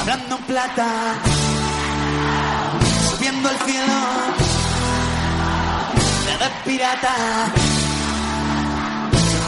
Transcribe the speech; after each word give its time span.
Hablando 0.00 0.36
en 0.36 0.42
plata, 0.44 1.14
subiendo 3.10 3.48
al 3.48 3.58
cielo, 3.58 3.94
de 6.40 6.70
pirata, 6.70 7.14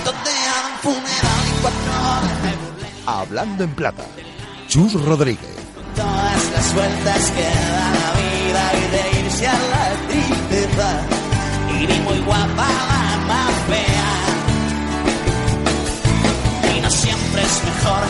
tontean 0.05 0.66
funeral 0.82 1.45
y 1.48 1.60
cuatro 1.60 1.92
horas 1.92 2.45
Hablando 3.06 3.65
en 3.65 3.70
Plata. 3.74 4.05
Chus 4.68 4.95
Rodríguez. 5.05 5.56
todas 5.95 6.51
las 6.52 6.74
vueltas 6.74 7.30
que 7.32 7.43
da 7.43 7.91
la 8.01 8.10
vida 8.20 8.73
y 8.80 8.84
de 8.91 9.02
irse 9.20 9.46
a 9.46 9.52
la 9.52 9.93
tristeza. 10.09 10.88
Y 11.68 11.87
ni 11.87 11.98
muy 12.01 12.18
guapa 12.20 12.66
la 12.66 13.18
más 13.29 13.52
fea. 13.68 14.12
Y 16.77 16.80
no 16.80 16.91
siempre 16.91 17.43
es 17.43 17.65
mejor 17.65 18.02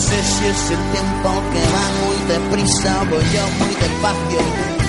sé 0.00 0.22
si 0.22 0.46
es 0.46 0.70
el 0.70 0.82
tiempo 0.92 1.28
que 1.52 1.62
va 1.74 1.84
muy 2.00 2.18
deprisa, 2.34 3.04
voy 3.10 3.24
yo 3.34 3.44
muy 3.60 3.74
despacio, 3.74 4.40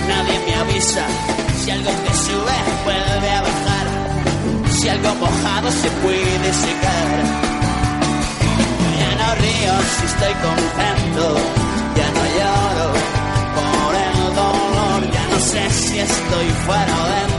nadie 0.08 0.40
me 0.46 0.56
avisa. 0.56 1.06
Si 1.60 1.72
algo 1.72 1.92
te 1.92 2.14
sube, 2.26 2.58
vuelve 2.86 3.30
a 3.30 3.42
bajar. 3.42 3.88
Si 4.72 4.90
algo 4.90 5.16
mojado 5.16 5.72
se 5.72 5.90
puede 6.04 6.50
secar. 6.66 7.10
Ya 9.00 9.12
no 9.20 9.36
río 9.36 9.74
si 9.94 10.06
estoy 10.12 10.34
contento, 10.48 11.24
ya 11.98 12.08
no 12.16 12.24
lloro 12.38 12.88
por 13.58 13.96
el 14.08 14.36
dolor, 14.42 15.12
ya 15.12 15.24
no 15.32 15.40
sé 15.40 15.70
si 15.70 16.00
estoy 16.00 16.50
fuera 16.66 16.96
o 17.04 17.31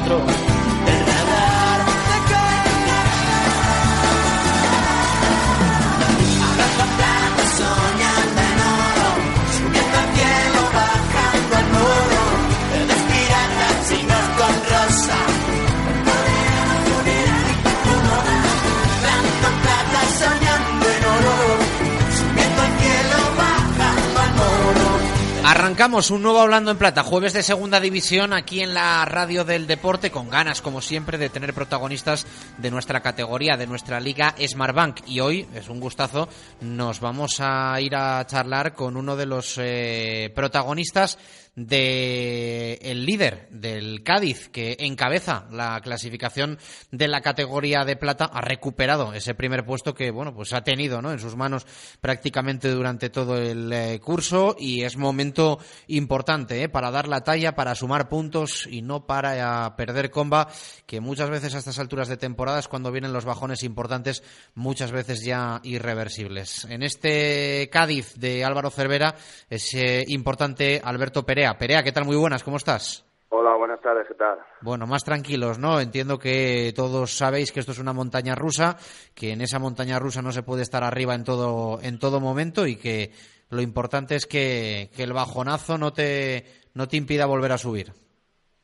Arrancamos 25.72 26.10
un 26.10 26.20
nuevo 26.20 26.38
Hablando 26.38 26.70
en 26.70 26.76
Plata, 26.76 27.02
jueves 27.02 27.32
de 27.32 27.42
segunda 27.42 27.80
división 27.80 28.34
aquí 28.34 28.60
en 28.60 28.74
la 28.74 29.06
radio 29.06 29.42
del 29.42 29.66
deporte, 29.66 30.10
con 30.10 30.28
ganas, 30.28 30.60
como 30.60 30.82
siempre, 30.82 31.16
de 31.16 31.30
tener 31.30 31.54
protagonistas 31.54 32.26
de 32.58 32.70
nuestra 32.70 33.00
categoría, 33.00 33.56
de 33.56 33.66
nuestra 33.66 33.98
liga 33.98 34.34
Smartbank. 34.38 35.00
Y 35.06 35.20
hoy, 35.20 35.48
es 35.54 35.70
un 35.70 35.80
gustazo, 35.80 36.28
nos 36.60 37.00
vamos 37.00 37.38
a 37.40 37.80
ir 37.80 37.96
a 37.96 38.22
charlar 38.26 38.74
con 38.74 38.98
uno 38.98 39.16
de 39.16 39.24
los 39.24 39.54
eh, 39.56 40.30
protagonistas 40.34 41.16
de 41.54 42.78
líder 42.94 43.48
del 43.50 44.02
Cádiz 44.02 44.48
que 44.48 44.76
encabeza 44.80 45.46
la 45.50 45.78
clasificación 45.82 46.58
de 46.90 47.08
la 47.08 47.20
categoría 47.20 47.84
de 47.84 47.96
plata 47.96 48.24
ha 48.24 48.40
recuperado 48.40 49.12
ese 49.12 49.34
primer 49.34 49.66
puesto 49.66 49.92
que 49.92 50.10
bueno 50.10 50.34
pues 50.34 50.54
ha 50.54 50.62
tenido 50.62 51.02
¿no? 51.02 51.12
en 51.12 51.18
sus 51.18 51.36
manos 51.36 51.66
prácticamente 52.00 52.70
durante 52.70 53.10
todo 53.10 53.36
el 53.36 53.70
eh, 53.70 54.00
curso 54.00 54.56
y 54.58 54.82
es 54.82 54.96
momento 54.96 55.58
importante 55.88 56.62
¿eh? 56.62 56.68
para 56.70 56.90
dar 56.90 57.06
la 57.06 57.22
talla 57.22 57.54
para 57.54 57.74
sumar 57.74 58.08
puntos 58.08 58.66
y 58.70 58.80
no 58.80 59.06
para 59.06 59.66
eh, 59.66 59.70
perder 59.76 60.10
comba 60.10 60.48
que 60.86 61.00
muchas 61.00 61.28
veces 61.28 61.54
a 61.54 61.58
estas 61.58 61.78
alturas 61.78 62.08
de 62.08 62.16
temporadas 62.16 62.66
cuando 62.68 62.92
vienen 62.92 63.12
los 63.12 63.26
bajones 63.26 63.62
importantes 63.62 64.22
muchas 64.54 64.90
veces 64.90 65.22
ya 65.22 65.60
irreversibles 65.64 66.64
en 66.64 66.82
este 66.82 67.68
Cádiz 67.70 68.14
de 68.14 68.42
Álvaro 68.42 68.70
Cervera 68.70 69.14
es 69.50 69.76
importante 70.06 70.80
Alberto 70.82 71.26
Perea 71.42 71.58
Perea, 71.58 71.82
¿qué 71.82 71.90
tal? 71.90 72.04
Muy 72.04 72.14
buenas, 72.14 72.44
¿cómo 72.44 72.56
estás? 72.56 73.04
Hola, 73.30 73.56
buenas 73.56 73.80
tardes, 73.80 74.06
¿qué 74.06 74.14
tal? 74.14 74.38
Bueno, 74.60 74.86
más 74.86 75.02
tranquilos, 75.02 75.58
¿no? 75.58 75.80
Entiendo 75.80 76.16
que 76.16 76.72
todos 76.72 77.16
sabéis 77.16 77.50
que 77.50 77.58
esto 77.58 77.72
es 77.72 77.80
una 77.80 77.92
montaña 77.92 78.36
rusa, 78.36 78.76
que 79.12 79.32
en 79.32 79.40
esa 79.40 79.58
montaña 79.58 79.98
rusa 79.98 80.22
no 80.22 80.30
se 80.30 80.44
puede 80.44 80.62
estar 80.62 80.84
arriba 80.84 81.16
en 81.16 81.24
todo, 81.24 81.80
en 81.82 81.98
todo 81.98 82.20
momento 82.20 82.64
y 82.64 82.76
que 82.76 83.10
lo 83.50 83.60
importante 83.60 84.14
es 84.14 84.26
que, 84.26 84.90
que 84.94 85.02
el 85.02 85.12
bajonazo 85.12 85.78
no 85.78 85.92
te, 85.92 86.44
no 86.74 86.86
te 86.86 86.96
impida 86.96 87.26
volver 87.26 87.50
a 87.50 87.58
subir. 87.58 87.88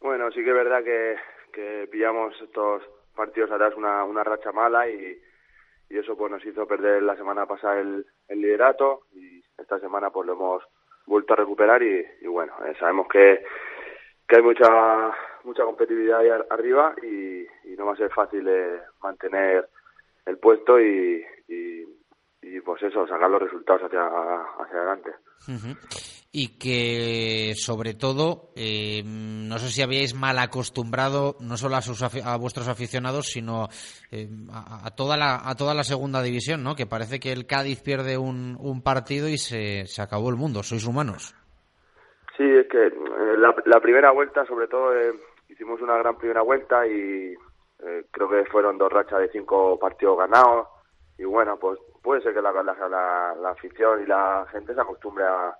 Bueno, 0.01 0.31
sí 0.31 0.45
que 0.45 0.51
es 0.51 0.55
verdad 0.55 0.85
que, 0.85 1.17
que 1.53 1.89
pillamos 1.91 2.33
estos 2.41 2.85
partidos 3.17 3.51
atrás 3.51 3.75
una, 3.77 4.05
una 4.05 4.23
racha 4.23 4.53
mala 4.53 4.89
y, 4.89 5.19
y 5.91 5.99
eso 5.99 6.17
pues 6.17 6.31
nos 6.31 6.47
hizo 6.47 6.65
perder 6.65 7.03
la 7.03 7.17
semana 7.17 7.45
pasada 7.45 7.81
el, 7.81 8.07
el 8.29 8.41
liderato 8.41 9.01
y 9.11 9.43
esta 9.59 9.81
semana 9.81 10.11
pues 10.11 10.29
lo 10.29 10.35
hemos 10.35 10.63
vuelto 11.09 11.33
a 11.33 11.37
recuperar 11.37 11.83
y, 11.83 12.07
y 12.21 12.27
bueno, 12.27 12.53
eh, 12.67 12.75
sabemos 12.79 13.09
que, 13.09 13.43
que 14.29 14.37
hay 14.37 14.43
mucha 14.43 15.13
mucha 15.45 15.65
competitividad 15.65 16.21
ahí 16.21 16.29
ar- 16.29 16.47
arriba 16.51 16.95
y, 17.03 17.41
y 17.65 17.77
no 17.77 17.87
va 17.87 17.95
a 17.95 17.97
ser 17.97 18.11
fácil 18.11 18.47
eh, 18.49 18.81
mantener 19.03 19.69
el 20.27 20.39
puesto 20.39 20.81
y, 20.81 21.25
y, 21.49 21.85
y, 22.57 22.61
pues 22.61 22.83
eso, 22.83 23.07
sacar 23.07 23.31
los 23.31 23.43
resultados 23.43 23.83
hacia, 23.83 24.05
hacia 24.05 24.79
adelante. 24.79 25.11
Y 26.31 26.59
que, 26.59 27.55
sobre 27.55 27.95
todo, 27.95 28.51
eh, 28.55 29.03
no 29.05 29.59
sé 29.59 29.69
si 29.69 29.83
habíais 29.83 30.15
mal 30.15 30.39
acostumbrado 30.39 31.37
no 31.41 31.57
solo 31.57 31.77
a, 31.77 31.81
sus 31.81 32.03
a 32.03 32.37
vuestros 32.37 32.69
aficionados, 32.69 33.27
sino 33.29 33.69
eh, 34.11 34.29
a, 34.53 34.87
a 34.87 34.91
toda 34.95 35.17
la, 35.17 35.41
a 35.43 35.55
toda 35.55 35.75
la 35.75 35.85
segunda 35.85 36.23
división, 36.23 36.63
¿no? 36.63 36.75
Que 36.75 36.87
parece 36.87 37.19
que 37.19 37.33
el 37.33 37.47
Cádiz 37.47 37.81
pierde 37.83 38.19
un, 38.19 38.57
un 38.61 38.83
partido 38.83 39.29
y 39.29 39.39
se, 39.39 39.87
se 39.87 40.03
acabó 40.03 40.29
el 40.29 40.37
mundo. 40.37 40.63
Sois 40.63 40.87
humanos. 40.87 41.35
Sí, 42.37 42.45
es 42.45 42.69
que 42.69 42.87
eh, 42.87 42.93
la, 43.39 43.55
la 43.65 43.81
primera 43.81 44.11
vuelta, 44.13 44.45
sobre 44.47 44.69
todo, 44.69 44.95
eh, 44.95 45.13
hicimos 45.49 45.81
una 45.81 45.97
gran 45.97 46.19
primera 46.19 46.43
vuelta 46.43 46.87
y 46.87 47.35
creo 48.11 48.29
que 48.29 48.45
fueron 48.51 48.77
dos 48.77 48.93
rachas 48.93 49.21
de 49.21 49.31
cinco 49.31 49.79
partidos 49.79 50.19
ganados. 50.19 50.67
Y 51.19 51.25
bueno, 51.25 51.59
pues 51.59 51.79
puede 52.03 52.23
ser 52.23 52.33
que 52.33 52.41
la, 52.43 52.53
la, 52.53 52.63
la- 52.63 53.35
la 53.41 53.51
afición 53.51 54.03
y 54.03 54.07
la 54.07 54.47
gente 54.51 54.75
se 54.75 54.81
acostumbre 54.81 55.25
a, 55.25 55.55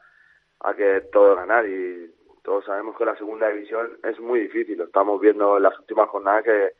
a 0.61 0.75
que 0.75 1.03
todo 1.13 1.35
ganar. 1.37 1.67
Y 1.67 2.11
todos 2.43 2.65
sabemos 2.65 2.97
que 2.97 3.05
la 3.05 3.17
segunda 3.17 3.49
división 3.49 3.99
es 4.05 4.19
muy 4.21 4.41
difícil. 4.41 4.81
Estamos 4.81 5.21
viendo 5.21 5.57
en 5.57 5.65
las 5.65 5.79
últimas 5.79 6.09
jornadas 6.09 6.45
que, 6.45 6.71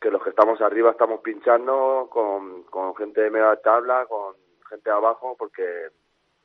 que 0.00 0.10
los 0.10 0.22
que 0.22 0.30
estamos 0.30 0.60
arriba 0.60 0.90
estamos 0.90 1.20
pinchando 1.22 2.08
con, 2.12 2.64
con 2.64 2.94
gente 2.94 3.22
de 3.22 3.30
media 3.30 3.56
tabla, 3.56 4.06
con 4.06 4.34
gente 4.68 4.90
abajo, 4.90 5.34
porque 5.38 5.88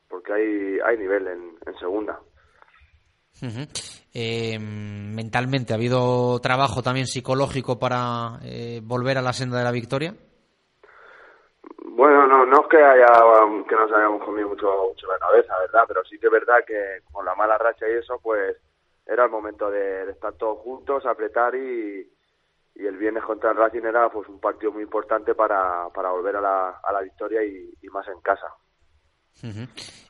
porque 0.07 0.33
hay, 0.33 0.79
hay 0.85 0.97
nivel 0.97 1.27
en, 1.27 1.57
en 1.65 1.75
segunda. 1.79 2.19
Eh, 4.13 4.57
mentalmente, 4.59 5.73
¿ha 5.73 5.75
habido 5.75 6.39
trabajo 6.39 6.81
también 6.81 7.05
psicológico 7.05 7.77
para 7.79 8.39
eh, 8.43 8.79
volver 8.83 9.17
a 9.17 9.21
la 9.21 9.33
senda 9.33 9.57
de 9.57 9.63
la 9.65 9.71
victoria? 9.71 10.15
Bueno, 11.87 12.27
no, 12.27 12.45
no 12.45 12.61
es 12.61 12.67
que 12.67 12.77
haya 12.77 13.07
que 13.67 13.75
nos 13.75 13.91
hayamos 13.91 14.23
comido 14.23 14.49
mucho, 14.49 14.93
la 15.07 15.19
cabeza, 15.19 15.57
¿verdad? 15.59 15.83
Pero 15.87 16.03
sí 16.05 16.17
que 16.17 16.27
es 16.27 16.31
verdad 16.31 16.57
que 16.65 17.01
con 17.11 17.25
la 17.25 17.35
mala 17.35 17.57
racha 17.57 17.87
y 17.87 17.93
eso, 17.93 18.19
pues 18.21 18.57
era 19.05 19.25
el 19.25 19.31
momento 19.31 19.69
de, 19.69 20.09
estar 20.09 20.33
todos 20.33 20.59
juntos, 20.59 21.05
apretar 21.05 21.53
y, 21.55 22.09
y 22.75 22.85
el 22.85 22.97
viernes 22.97 23.23
contra 23.23 23.51
el 23.51 23.57
Racing 23.57 23.85
era 23.85 24.09
pues 24.09 24.27
un 24.27 24.39
partido 24.39 24.71
muy 24.71 24.83
importante 24.83 25.35
para, 25.35 25.87
para 25.93 26.09
volver 26.09 26.37
a 26.37 26.41
la, 26.41 26.69
a 26.83 26.91
la 26.91 27.01
victoria 27.01 27.43
y, 27.43 27.87
más 27.89 28.07
en 28.07 28.19
casa. 28.21 28.47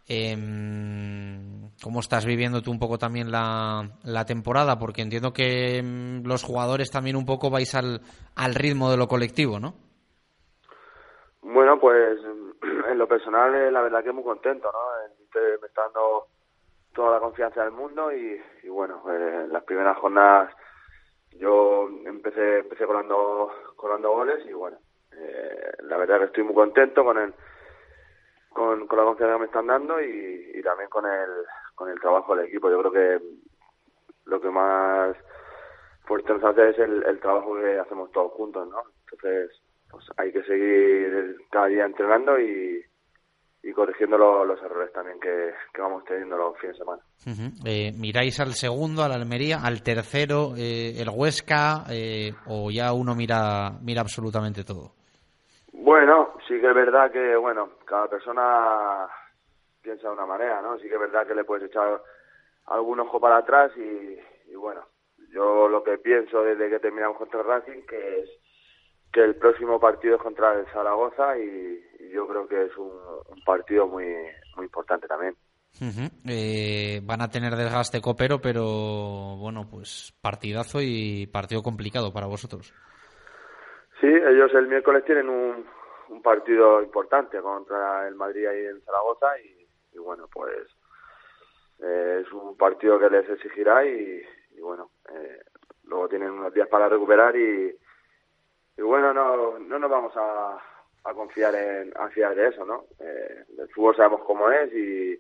Em, 0.08 1.72
¿Cómo 1.84 2.00
estás 2.00 2.26
viviendo 2.26 2.62
tú 2.62 2.72
un 2.72 2.80
poco 2.80 2.98
también 2.98 3.32
la, 3.32 3.98
la 4.04 4.26
temporada? 4.26 4.80
Porque 4.80 5.02
entiendo 5.02 5.34
que 5.34 5.80
em, 5.80 6.24
los 6.24 6.42
jugadores 6.42 6.90
también 6.90 7.18
un 7.18 7.26
poco 7.26 7.50
vais 7.50 7.76
al, 7.76 8.02
al 8.36 8.56
ritmo 8.56 8.90
de 8.90 8.98
lo 8.98 9.08
colectivo, 9.08 9.60
¿no? 9.60 9.85
Bueno, 11.56 11.80
pues 11.80 12.20
en 12.90 12.98
lo 12.98 13.08
personal 13.08 13.56
eh, 13.56 13.72
la 13.72 13.82
verdad 13.82 14.04
que 14.04 14.12
muy 14.12 14.26
contento, 14.26 14.70
¿no? 14.74 15.40
Me 15.62 15.68
está 15.68 15.84
dando 15.84 16.28
toda 16.94 17.12
la 17.12 17.20
confianza 17.22 17.64
del 17.64 17.72
mundo 17.72 18.12
y, 18.12 18.42
bueno, 18.68 19.02
eh, 19.10 19.48
las 19.50 19.64
primeras 19.64 19.98
jornadas 19.98 20.54
yo 21.40 21.88
empecé 22.06 22.60
empecé 22.60 22.86
colando, 22.86 23.54
colando 23.78 24.12
goles 24.12 24.46
y 24.46 24.52
bueno, 24.52 24.80
eh, 25.14 25.72
la 25.84 25.96
verdad 25.96 26.20
que 26.20 26.26
estoy 26.26 26.44
muy 26.44 26.56
contento 26.56 27.06
con 27.06 27.20
el 27.20 27.34
con, 28.50 28.86
con 28.86 29.00
la 29.00 29.06
confianza 29.06 29.36
que 29.36 29.40
me 29.40 29.46
están 29.46 29.68
dando 29.68 30.02
y, 30.02 30.62
también 30.62 30.90
con 30.90 31.06
el 31.06 31.30
con 31.74 31.90
el 31.90 32.02
trabajo 32.02 32.36
del 32.36 32.48
equipo. 32.48 32.70
Yo 32.70 32.80
creo 32.80 32.92
que 32.92 33.26
lo 34.26 34.42
que 34.42 34.50
más 34.50 35.16
fuerte 36.04 36.34
nos 36.34 36.44
hace 36.44 36.72
es 36.72 36.80
el 36.80 37.20
trabajo 37.22 37.56
que 37.56 37.80
hacemos 37.80 38.12
todos 38.12 38.34
juntos, 38.34 38.68
¿no? 38.68 38.84
Entonces, 39.10 39.65
pues 39.96 40.06
hay 40.18 40.32
que 40.34 40.44
seguir 40.44 41.38
cada 41.50 41.68
día 41.68 41.86
entrenando 41.86 42.38
y, 42.40 42.84
y 43.64 43.72
corrigiendo 43.72 44.18
lo- 44.18 44.44
los 44.44 44.62
errores 44.62 44.92
también 44.92 45.20
que, 45.22 45.54
que 45.74 45.82
vamos 45.82 46.04
teniendo 46.04 46.36
los 46.38 46.58
fines 46.60 46.78
de 46.78 46.84
semana. 46.84 47.02
Eh, 47.66 47.94
¿Miráis 47.98 48.40
al 48.42 48.52
segundo, 48.54 49.04
al 49.04 49.14
Almería, 49.14 49.60
al 49.64 49.82
tercero, 49.84 50.54
eh, 50.58 50.96
el 51.00 51.08
Huesca, 51.10 51.86
eh, 51.90 52.34
o 52.48 52.70
ya 52.72 52.92
uno 52.94 53.16
mira, 53.16 53.72
mira 53.82 54.02
absolutamente 54.02 54.64
todo? 54.66 54.92
Bueno, 55.72 56.34
sí 56.48 56.60
que 56.60 56.68
es 56.68 56.76
verdad 56.76 57.10
que, 57.12 57.36
bueno, 57.38 57.70
cada 57.86 58.08
persona 58.10 59.08
piensa 59.82 60.08
de 60.10 60.14
una 60.14 60.26
manera, 60.26 60.62
¿no? 60.62 60.78
Sí 60.78 60.88
que 60.90 60.96
es 60.96 61.00
verdad 61.00 61.26
que 61.26 61.36
le 61.36 61.44
puedes 61.46 61.70
echar 61.70 62.02
algún 62.66 63.00
ojo 63.00 63.20
para 63.20 63.38
atrás 63.38 63.72
y, 63.78 64.20
y 64.52 64.56
bueno, 64.56 64.82
yo 65.32 65.68
lo 65.70 65.84
que 65.84 65.98
pienso 66.00 66.42
desde 66.44 66.70
que 66.70 66.80
terminamos 66.80 67.18
contra 67.18 67.40
el 67.42 67.46
Racing 67.48 67.82
que 67.88 68.20
es 68.22 68.30
que 69.16 69.24
el 69.24 69.36
próximo 69.36 69.80
partido 69.80 70.18
es 70.18 70.22
contra 70.22 70.60
el 70.60 70.66
Zaragoza 70.74 71.38
y, 71.40 71.82
y 72.02 72.10
yo 72.10 72.28
creo 72.28 72.46
que 72.50 72.66
es 72.66 72.78
un, 72.78 72.92
un 72.92 73.42
partido 73.46 73.88
muy 73.88 74.06
muy 74.58 74.66
importante 74.66 75.08
también. 75.08 75.34
Eh, 76.28 77.00
van 77.02 77.22
a 77.22 77.30
tener 77.30 77.56
desgaste 77.56 78.02
copero, 78.02 78.40
pero 78.42 79.38
bueno, 79.38 79.70
pues 79.72 80.14
partidazo 80.22 80.80
y 80.82 81.28
partido 81.28 81.64
complicado 81.64 82.12
para 82.12 82.28
vosotros. 82.28 82.74
Sí, 84.02 84.08
ellos 84.08 84.52
el 84.54 84.68
miércoles 84.68 85.06
tienen 85.06 85.30
un, 85.30 85.66
un 86.10 86.22
partido 86.22 86.84
importante 86.84 87.40
contra 87.42 88.10
el 88.10 88.16
Madrid 88.16 88.48
ahí 88.48 88.66
en 88.66 88.82
Zaragoza 88.82 89.28
y, 89.40 89.96
y 89.96 89.98
bueno, 89.98 90.28
pues 90.34 90.68
eh, 91.80 92.22
es 92.22 92.32
un 92.34 92.58
partido 92.58 93.00
que 93.00 93.10
les 93.10 93.30
exigirá 93.30 93.86
y, 93.86 94.22
y 94.58 94.60
bueno, 94.60 94.92
eh, 95.10 95.40
luego 95.86 96.10
tienen 96.10 96.32
unos 96.32 96.54
días 96.54 96.68
para 96.68 96.90
recuperar 96.90 97.34
y, 97.38 97.74
y 98.78 98.82
bueno, 98.82 99.14
no, 99.14 99.60
no 99.60 99.80
nos 99.80 99.90
vamos 99.90 100.14
a, 100.16 100.58
a 101.10 101.14
confiar 101.14 101.54
en 101.56 101.92
a 101.98 102.10
fiar 102.10 102.36
de 102.36 102.48
eso, 102.50 102.66
¿no? 102.66 102.86
Eh, 103.00 103.46
el 103.60 103.70
fútbol 103.70 103.96
sabemos 103.96 104.22
cómo 104.26 104.50
es 104.52 104.72
y 104.74 105.18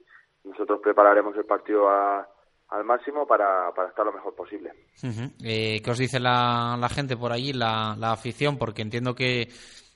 nosotros 0.47 0.79
prepararemos 0.83 1.35
el 1.37 1.45
partido 1.45 1.89
a- 1.89 2.27
al 2.69 2.83
máximo 2.83 3.27
para, 3.27 3.71
para 3.75 3.89
estar 3.89 4.03
lo 4.05 4.11
mejor 4.11 4.33
posible. 4.35 4.71
Eh, 5.43 5.81
¿Qué 5.83 5.91
os 5.91 5.97
dice 5.99 6.19
la, 6.19 6.75
la 6.79 6.89
gente 6.89 7.15
por 7.15 7.31
allí, 7.31 7.53
la, 7.53 7.95
la 7.97 8.11
afición? 8.11 8.57
Porque 8.57 8.81
entiendo 8.81 9.13
que, 9.13 9.47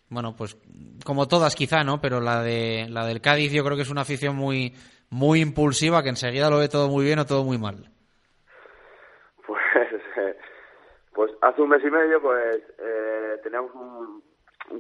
bueno, 0.10 0.36
pues 0.38 0.56
como 1.04 1.28
todas 1.28 1.56
quizá, 1.56 1.84
¿no? 1.84 2.00
Pero 2.00 2.20
la 2.22 2.44
de 2.44 2.86
la 2.90 3.06
del 3.08 3.22
Cádiz 3.22 3.52
yo 3.52 3.64
creo 3.64 3.76
que 3.76 3.82
es 3.84 3.90
una 3.90 4.02
afición 4.02 4.36
muy 4.36 4.74
muy 5.10 5.42
impulsiva 5.42 6.04
que 6.04 6.10
enseguida 6.10 6.52
lo 6.52 6.60
ve 6.60 6.70
todo 6.70 6.88
muy 6.90 7.04
bien 7.06 7.18
o 7.20 7.26
todo 7.26 7.44
muy 7.44 7.58
mal. 7.58 7.90
Pues, 9.48 9.60
eh, 10.18 10.38
pues 11.20 11.34
hace 11.42 11.62
un 11.62 11.68
mes 11.68 11.84
y 11.84 11.92
medio, 11.92 12.22
pues 12.22 12.64
eh, 12.78 13.40
teníamos 13.44 13.76
un, 13.76 14.24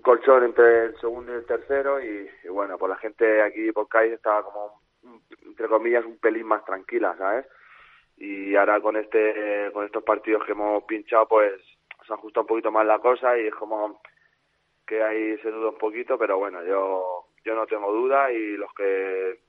colchón 0.01 0.45
entre 0.45 0.85
el 0.85 0.97
segundo 1.01 1.33
y 1.33 1.35
el 1.35 1.45
tercero 1.45 1.99
y, 1.99 2.29
bueno, 2.47 2.77
pues 2.77 2.91
la 2.91 2.95
gente 2.95 3.41
aquí 3.41 3.73
por 3.73 3.89
Cádiz 3.89 4.13
estaba 4.13 4.43
como, 4.43 4.81
entre 5.45 5.67
comillas, 5.67 6.05
un 6.05 6.17
pelín 6.17 6.47
más 6.47 6.63
tranquila, 6.63 7.13
¿sabes? 7.17 7.45
Y 8.15 8.55
ahora 8.55 8.79
con 8.79 8.95
este, 8.95 9.69
con 9.73 9.83
estos 9.83 10.01
partidos 10.01 10.45
que 10.45 10.53
hemos 10.53 10.81
pinchado, 10.85 11.27
pues 11.27 11.61
se 12.07 12.13
ajusta 12.13 12.39
un 12.39 12.47
poquito 12.47 12.71
más 12.71 12.85
la 12.85 12.99
cosa 12.99 13.37
y 13.37 13.47
es 13.47 13.55
como 13.55 13.99
que 14.87 15.03
ahí 15.03 15.37
se 15.39 15.51
duda 15.51 15.71
un 15.71 15.77
poquito, 15.77 16.17
pero 16.17 16.37
bueno, 16.37 16.63
yo 16.63 17.25
yo 17.43 17.53
no 17.53 17.67
tengo 17.67 17.91
duda 17.91 18.31
y 18.31 18.55
los 18.55 18.73
que 18.75 19.41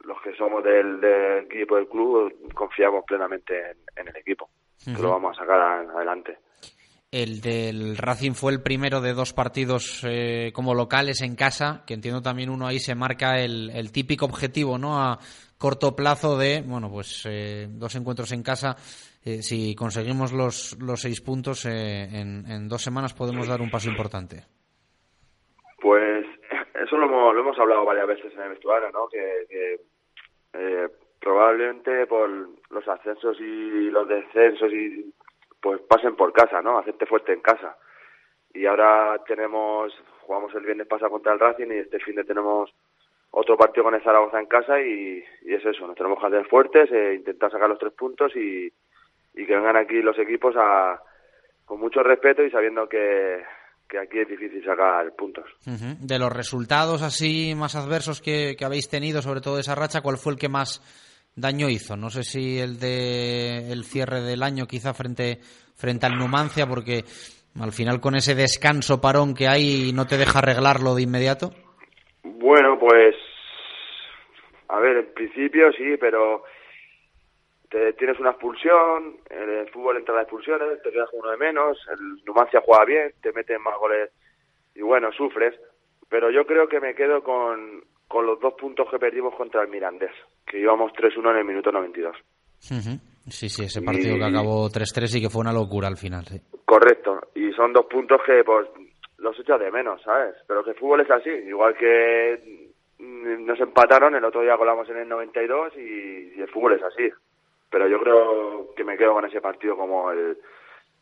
los 0.00 0.20
que 0.20 0.34
somos 0.34 0.64
del, 0.64 1.00
del 1.00 1.44
equipo 1.44 1.76
del 1.76 1.86
club 1.86 2.52
confiamos 2.54 3.04
plenamente 3.04 3.70
en, 3.70 3.76
en 3.94 4.08
el 4.08 4.16
equipo, 4.16 4.50
que 4.84 5.02
lo 5.02 5.10
vamos 5.10 5.36
a 5.36 5.40
sacar 5.40 5.60
adelante. 5.60 6.38
El 7.10 7.42
del 7.42 7.98
Racing 7.98 8.32
fue 8.32 8.52
el 8.52 8.62
primero 8.62 9.02
de 9.02 9.12
dos 9.12 9.34
partidos 9.34 10.02
eh, 10.08 10.50
como 10.54 10.74
locales 10.74 11.20
en 11.20 11.36
casa, 11.36 11.84
que 11.86 11.92
entiendo 11.92 12.22
también 12.22 12.48
uno 12.48 12.66
ahí 12.66 12.78
se 12.78 12.94
marca 12.94 13.38
el, 13.38 13.70
el 13.74 13.92
típico 13.92 14.24
objetivo, 14.24 14.78
¿no? 14.78 14.98
A 14.98 15.18
corto 15.58 15.94
plazo 15.94 16.38
de, 16.38 16.62
bueno, 16.66 16.90
pues 16.90 17.26
eh, 17.28 17.66
dos 17.68 17.94
encuentros 17.96 18.32
en 18.32 18.42
casa. 18.42 18.76
Eh, 19.24 19.42
si 19.42 19.74
conseguimos 19.74 20.32
los, 20.32 20.78
los 20.80 21.02
seis 21.02 21.20
puntos, 21.20 21.66
en, 21.66 22.50
en 22.50 22.66
dos 22.66 22.82
semanas 22.82 23.12
podemos 23.12 23.46
dar 23.46 23.60
un 23.60 23.70
paso 23.70 23.90
importante. 23.90 24.44
Pues 25.82 26.24
eso 26.74 26.96
lo 26.96 27.04
hemos, 27.04 27.34
lo 27.34 27.40
hemos 27.42 27.58
hablado 27.58 27.84
varias 27.84 28.06
veces 28.06 28.32
en 28.32 28.40
el 28.40 28.48
vestuario, 28.50 28.90
¿no? 28.90 29.06
Que, 29.08 29.46
que, 29.50 29.80
probablemente 31.22 32.06
por 32.08 32.28
los 32.70 32.88
ascensos 32.88 33.38
y 33.40 33.90
los 33.90 34.08
descensos 34.08 34.72
y 34.72 35.14
pues 35.60 35.80
pasen 35.82 36.16
por 36.16 36.32
casa, 36.32 36.60
¿no? 36.60 36.78
Hacerte 36.78 37.06
fuerte 37.06 37.32
en 37.32 37.40
casa. 37.40 37.76
Y 38.52 38.66
ahora 38.66 39.22
tenemos, 39.26 39.92
jugamos 40.22 40.52
el 40.54 40.64
viernes 40.64 40.88
pasado 40.88 41.12
contra 41.12 41.32
el 41.32 41.38
Racing 41.38 41.68
y 41.70 41.78
este 41.78 42.00
fin 42.00 42.16
de 42.16 42.24
tenemos 42.24 42.74
otro 43.30 43.56
partido 43.56 43.84
con 43.84 43.94
el 43.94 44.02
Zaragoza 44.02 44.40
en 44.40 44.46
casa 44.46 44.80
y, 44.80 45.24
y 45.42 45.54
es 45.54 45.64
eso, 45.64 45.86
nos 45.86 45.96
tenemos 45.96 46.18
que 46.18 46.26
hacer 46.26 46.44
fuertes, 46.48 46.90
eh, 46.90 47.14
intentar 47.14 47.50
sacar 47.52 47.68
los 47.68 47.78
tres 47.78 47.92
puntos 47.92 48.34
y, 48.34 48.70
y 49.34 49.46
que 49.46 49.54
vengan 49.54 49.76
aquí 49.76 50.02
los 50.02 50.18
equipos 50.18 50.54
a, 50.58 51.00
con 51.64 51.78
mucho 51.78 52.02
respeto 52.02 52.42
y 52.42 52.50
sabiendo 52.50 52.88
que, 52.88 53.42
que 53.88 53.98
aquí 53.98 54.18
es 54.18 54.28
difícil 54.28 54.64
sacar 54.64 55.14
puntos. 55.14 55.44
De 55.64 56.18
los 56.18 56.32
resultados 56.32 57.00
así 57.00 57.54
más 57.56 57.76
adversos 57.76 58.20
que, 58.20 58.56
que 58.58 58.64
habéis 58.64 58.88
tenido, 58.90 59.22
sobre 59.22 59.40
todo 59.40 59.58
esa 59.58 59.76
racha, 59.76 60.02
¿cuál 60.02 60.18
fue 60.18 60.32
el 60.32 60.38
que 60.38 60.48
más 60.48 60.82
daño 61.36 61.68
hizo? 61.68 61.96
No 61.96 62.10
sé 62.10 62.22
si 62.22 62.58
el 62.58 62.78
de 62.78 63.72
el 63.72 63.84
cierre 63.84 64.20
del 64.20 64.42
año 64.42 64.66
quizá 64.66 64.94
frente, 64.94 65.38
frente 65.74 66.06
al 66.06 66.18
Numancia, 66.18 66.66
porque 66.66 67.04
al 67.60 67.72
final 67.72 68.00
con 68.00 68.14
ese 68.14 68.34
descanso 68.34 69.00
parón 69.00 69.34
que 69.34 69.48
hay 69.48 69.92
no 69.92 70.06
te 70.06 70.18
deja 70.18 70.38
arreglarlo 70.38 70.94
de 70.94 71.02
inmediato. 71.02 71.50
Bueno, 72.22 72.78
pues 72.78 73.14
a 74.68 74.80
ver, 74.80 74.96
en 74.96 75.12
principio 75.12 75.70
sí, 75.72 75.96
pero 76.00 76.44
te, 77.68 77.92
tienes 77.92 78.18
una 78.18 78.30
expulsión, 78.30 79.18
en 79.28 79.50
el 79.50 79.68
fútbol 79.70 79.98
entra 79.98 80.14
las 80.14 80.22
expulsiones, 80.24 80.82
te 80.82 80.90
quedas 80.90 81.10
con 81.10 81.20
uno 81.20 81.30
de 81.32 81.36
menos, 81.36 81.78
el 81.90 82.24
Numancia 82.24 82.62
juega 82.64 82.84
bien, 82.84 83.12
te 83.22 83.32
meten 83.32 83.62
más 83.62 83.76
goles 83.78 84.10
y 84.74 84.80
bueno, 84.80 85.12
sufres, 85.12 85.54
pero 86.08 86.30
yo 86.30 86.46
creo 86.46 86.68
que 86.68 86.80
me 86.80 86.94
quedo 86.94 87.22
con, 87.22 87.84
con 88.12 88.26
los 88.26 88.38
dos 88.38 88.52
puntos 88.60 88.86
que 88.90 88.98
perdimos 88.98 89.34
contra 89.34 89.62
el 89.62 89.68
Mirandés, 89.68 90.12
que 90.46 90.58
íbamos 90.60 90.92
3-1 90.92 91.30
en 91.30 91.36
el 91.38 91.44
minuto 91.46 91.72
92. 91.72 92.14
Ujú. 92.70 92.98
Sí, 93.30 93.48
sí, 93.48 93.64
ese 93.64 93.80
partido 93.82 94.16
Y- 94.16 94.18
que 94.18 94.24
acabó 94.26 94.68
3-3 94.68 95.16
y 95.16 95.22
que 95.22 95.30
fue 95.30 95.40
una 95.40 95.52
locura 95.52 95.88
al 95.88 95.96
final. 95.96 96.24
sí. 96.26 96.38
Correcto, 96.66 97.20
y 97.34 97.50
son 97.52 97.72
dos 97.72 97.86
puntos 97.86 98.20
que 98.26 98.42
pues 98.44 98.66
los 99.18 99.38
echas 99.38 99.58
de 99.60 99.70
menos, 99.70 100.00
¿sabes? 100.02 100.34
Pero 100.46 100.62
que 100.64 100.70
el 100.70 100.76
fútbol 100.76 101.00
es 101.00 101.10
así, 101.10 101.30
igual 101.30 101.74
que 101.76 102.68
mm, 102.98 103.44
nos 103.46 103.58
empataron, 103.60 104.14
el 104.14 104.24
otro 104.24 104.42
día 104.42 104.56
colamos 104.56 104.88
en 104.90 104.96
el 104.98 105.08
92 105.08 105.72
y, 105.76 106.34
y 106.36 106.40
el 106.40 106.48
fútbol 106.48 106.74
es 106.74 106.82
así. 106.82 107.08
Pero 107.70 107.88
yo 107.88 107.98
creo 108.00 108.74
que 108.76 108.84
me 108.84 108.96
quedo 108.98 109.14
con 109.14 109.24
ese 109.24 109.40
partido 109.40 109.76
como 109.76 110.10
el, 110.10 110.36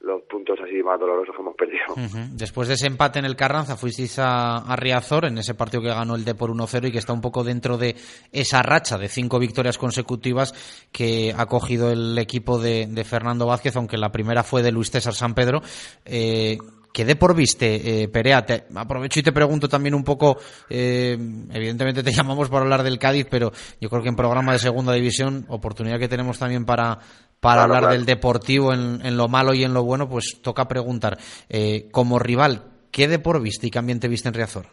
los 0.01 0.23
puntos 0.23 0.59
así 0.65 0.83
más 0.83 0.99
dolorosos 0.99 1.35
que 1.35 1.43
hemos 1.43 1.55
perdido. 1.55 2.27
Después 2.33 2.69
de 2.69 2.75
ese 2.75 2.87
empate 2.87 3.19
en 3.19 3.27
el 3.27 3.37
Carranza 3.37 3.77
fuisteis 3.77 4.19
a, 4.19 4.75
Riazor 4.77 5.27
en 5.27 5.39
ese 5.39 5.55
partido 5.55 5.83
que 5.83 5.89
ganó 5.89 6.15
el 6.15 6.25
D 6.25 6.35
por 6.35 6.51
1-0 6.51 6.89
y 6.89 6.93
que 6.93 6.99
está 6.99 7.13
un 7.13 7.21
poco 7.21 7.45
dentro 7.45 7.77
de 7.77 7.97
esa 8.33 8.63
racha 8.63 8.97
de 8.97 9.09
cinco 9.09 9.39
victorias 9.39 9.77
consecutivas 9.77 10.55
que 10.91 11.35
ha 11.37 11.47
cogido 11.47 11.91
el 11.91 12.17
equipo 12.19 12.59
de, 12.59 13.05
Fernando 13.05 13.47
Vázquez, 13.47 13.77
aunque 13.77 13.99
la 13.99 14.11
primera 14.11 14.43
fue 14.43 14.63
de 14.63 14.73
Luis 14.73 14.91
César 14.91 15.15
San 15.15 15.35
Pedro. 15.35 15.61
Eh, 16.05 16.59
¿Qué 16.93 17.05
de 17.05 17.15
por 17.15 17.37
viste, 17.37 18.03
eh, 18.03 18.09
Perea? 18.09 18.45
Te- 18.45 18.65
aprovecho 18.75 19.21
y 19.21 19.23
te 19.23 19.31
pregunto 19.33 19.69
también 19.69 19.95
un 19.95 20.03
poco, 20.03 20.39
eh, 20.69 21.17
evidentemente 21.53 22.03
te 22.03 22.11
llamamos 22.13 22.49
para 22.49 22.63
hablar 22.63 22.83
del 22.83 22.99
Cádiz, 22.99 23.27
pero 23.31 23.53
yo 23.81 23.89
creo 23.89 24.03
que 24.03 24.09
en 24.09 24.17
programa 24.17 24.53
de 24.53 24.59
segunda 24.59 24.93
división, 24.93 25.45
oportunidad 25.49 25.99
que 26.01 26.09
tenemos 26.09 26.39
también 26.39 26.65
para, 26.65 26.99
para 27.41 27.63
Claro, 27.65 27.75
hablar 27.75 27.81
claro. 27.83 27.95
del 27.95 28.07
deportivo 28.07 28.73
en, 28.73 29.05
en 29.05 29.17
lo 29.17 29.29
malo 29.29 29.55
y 29.55 29.65
en 29.65 29.73
lo 29.75 29.83
bueno, 29.83 30.09
pues 30.09 30.41
toca 30.43 30.69
preguntar, 30.69 31.17
eh, 31.49 31.89
como 31.91 32.19
rival, 32.19 32.63
¿qué 32.93 33.09
Depor 33.09 33.41
viste 33.41 33.67
y 33.67 33.71
qué 33.71 33.79
ambiente 33.79 34.09
viste 34.09 34.29
en 34.29 34.35
Riazor? 34.35 34.67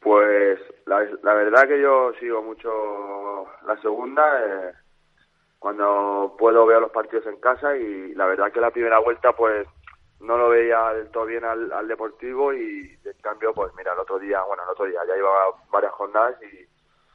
Pues 0.00 0.58
la, 0.86 1.04
la 1.22 1.34
verdad 1.34 1.66
que 1.68 1.80
yo 1.80 2.12
sigo 2.20 2.42
mucho 2.42 2.68
la 3.66 3.76
segunda. 3.80 4.22
eh, 4.46 4.72
cuando 5.58 6.34
puedo 6.38 6.66
veo 6.66 6.80
los 6.80 6.90
partidos 6.90 7.24
en 7.26 7.36
casa 7.38 7.76
y 7.76 8.14
la 8.14 8.26
verdad 8.26 8.50
que 8.50 8.60
la 8.60 8.72
primera 8.72 8.98
vuelta 8.98 9.32
pues 9.32 9.64
no 10.18 10.36
lo 10.36 10.48
veía 10.48 10.92
del 10.94 11.08
todo 11.10 11.24
bien 11.26 11.44
al, 11.44 11.70
al 11.72 11.86
Deportivo 11.86 12.52
y 12.52 12.98
en 13.04 13.20
cambio 13.22 13.52
pues 13.54 13.72
mira 13.76 13.92
el 13.92 14.00
otro 14.00 14.18
día, 14.18 14.42
bueno 14.42 14.64
el 14.64 14.70
otro 14.70 14.86
día 14.86 15.00
ya 15.06 15.14
llevaba 15.14 15.54
varias 15.70 15.92
jornadas 15.92 16.34
y, 16.42 16.56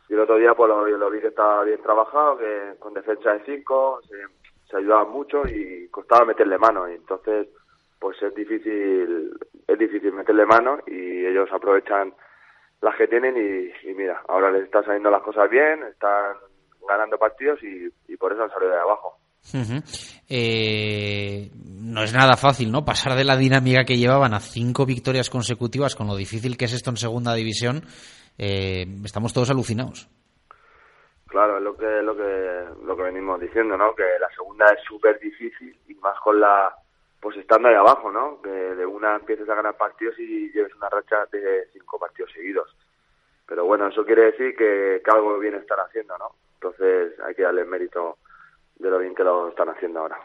y 0.09 0.13
el 0.13 0.21
otro 0.21 0.37
día 0.37 0.53
pues 0.55 0.69
lo, 0.69 0.85
lo 0.87 1.09
vi 1.09 1.19
que 1.19 1.27
estaba 1.27 1.63
bien 1.65 1.81
trabajado, 1.81 2.37
que 2.37 2.75
con 2.79 2.93
defensa 2.93 3.33
de 3.33 3.43
cinco 3.45 3.99
se, 4.69 4.77
ayudaban 4.77 5.11
mucho 5.11 5.47
y 5.47 5.87
costaba 5.89 6.25
meterle 6.25 6.57
mano 6.57 6.89
y 6.89 6.95
entonces 6.95 7.47
pues 7.99 8.21
es 8.21 8.33
difícil 8.35 9.31
es 9.67 9.79
difícil 9.79 10.13
meterle 10.13 10.45
mano 10.45 10.79
y 10.87 11.25
ellos 11.25 11.49
aprovechan 11.51 12.13
las 12.81 12.95
que 12.95 13.07
tienen 13.07 13.35
y, 13.35 13.93
mira, 13.93 14.21
ahora 14.27 14.51
les 14.51 14.65
están 14.65 14.83
saliendo 14.85 15.09
las 15.09 15.23
cosas 15.23 15.49
bien, 15.49 15.83
están 15.91 16.35
ganando 16.87 17.17
partidos 17.17 17.59
y, 17.63 18.15
por 18.17 18.33
eso 18.33 18.43
han 18.43 18.51
salido 18.51 18.71
de 18.71 18.79
abajo. 18.79 19.17
Eh, 20.29 21.49
no 21.53 22.03
es 22.03 22.13
nada 22.13 22.35
fácil, 22.35 22.71
¿no? 22.71 22.83
Pasar 22.83 23.15
de 23.15 23.23
la 23.23 23.37
dinámica 23.37 23.85
que 23.85 23.97
llevaban 23.97 24.33
a 24.33 24.39
cinco 24.39 24.85
victorias 24.85 25.29
consecutivas 25.29 25.95
con 25.95 26.07
lo 26.07 26.15
difícil 26.15 26.57
que 26.57 26.65
es 26.65 26.73
esto 26.73 26.89
en 26.89 26.97
segunda 26.97 27.33
división, 27.33 27.83
eh, 28.37 28.85
estamos 29.03 29.33
todos 29.33 29.49
alucinados. 29.49 30.09
Claro, 31.27 31.57
es 31.57 31.63
lo 31.63 31.75
que, 31.75 32.01
lo 32.01 32.15
que, 32.15 32.63
lo 32.85 32.95
que 32.95 33.03
venimos 33.03 33.39
diciendo, 33.39 33.77
¿no? 33.77 33.93
Que 33.93 34.03
la 34.19 34.29
segunda 34.29 34.65
es 34.69 34.81
súper 34.87 35.19
difícil 35.19 35.77
y 35.87 35.93
más 35.95 36.17
con 36.21 36.39
la, 36.39 36.73
pues 37.19 37.37
estando 37.37 37.67
ahí 37.67 37.75
abajo, 37.75 38.11
¿no? 38.11 38.41
Que 38.41 38.49
de 38.49 38.85
una 38.85 39.15
empieces 39.15 39.47
a 39.49 39.55
ganar 39.55 39.75
partidos 39.75 40.17
y 40.19 40.51
lleves 40.51 40.73
una 40.75 40.89
racha 40.89 41.25
de 41.31 41.67
cinco 41.73 41.99
partidos 41.99 42.31
seguidos. 42.31 42.73
Pero 43.45 43.65
bueno, 43.65 43.87
eso 43.87 44.05
quiere 44.05 44.31
decir 44.31 44.55
que, 44.55 45.01
que 45.03 45.11
algo 45.11 45.37
bien 45.39 45.55
están 45.55 45.79
haciendo, 45.79 46.17
¿no? 46.17 46.31
Entonces 46.55 47.19
hay 47.25 47.35
que 47.35 47.43
darle 47.43 47.65
mérito 47.65 48.17
de 48.79 48.89
lo 48.89 48.99
bien 48.99 49.15
que 49.15 49.23
lo 49.23 49.49
están 49.49 49.69
haciendo 49.69 49.99
ahora. 50.01 50.17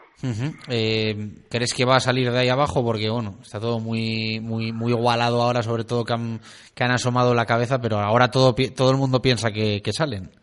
Eh, 0.69 1.15
¿Crees 1.49 1.73
que 1.73 1.85
va 1.85 1.95
a 1.95 1.99
salir 1.99 2.31
de 2.31 2.39
ahí 2.39 2.49
abajo? 2.49 2.83
Porque 2.83 3.09
bueno, 3.09 3.35
está 3.41 3.59
todo 3.59 3.79
muy 3.79 4.39
muy 4.41 4.71
muy 4.71 4.93
igualado 4.93 5.41
ahora, 5.41 5.63
sobre 5.63 5.83
todo 5.83 6.05
que 6.05 6.13
han, 6.13 6.39
que 6.75 6.83
han 6.83 6.91
asomado 6.91 7.33
la 7.33 7.45
cabeza, 7.45 7.79
pero 7.81 7.97
ahora 7.97 8.29
todo 8.29 8.53
todo 8.75 8.91
el 8.91 8.97
mundo 8.97 9.21
piensa 9.21 9.51
que 9.51 9.81
salen. 9.91 10.42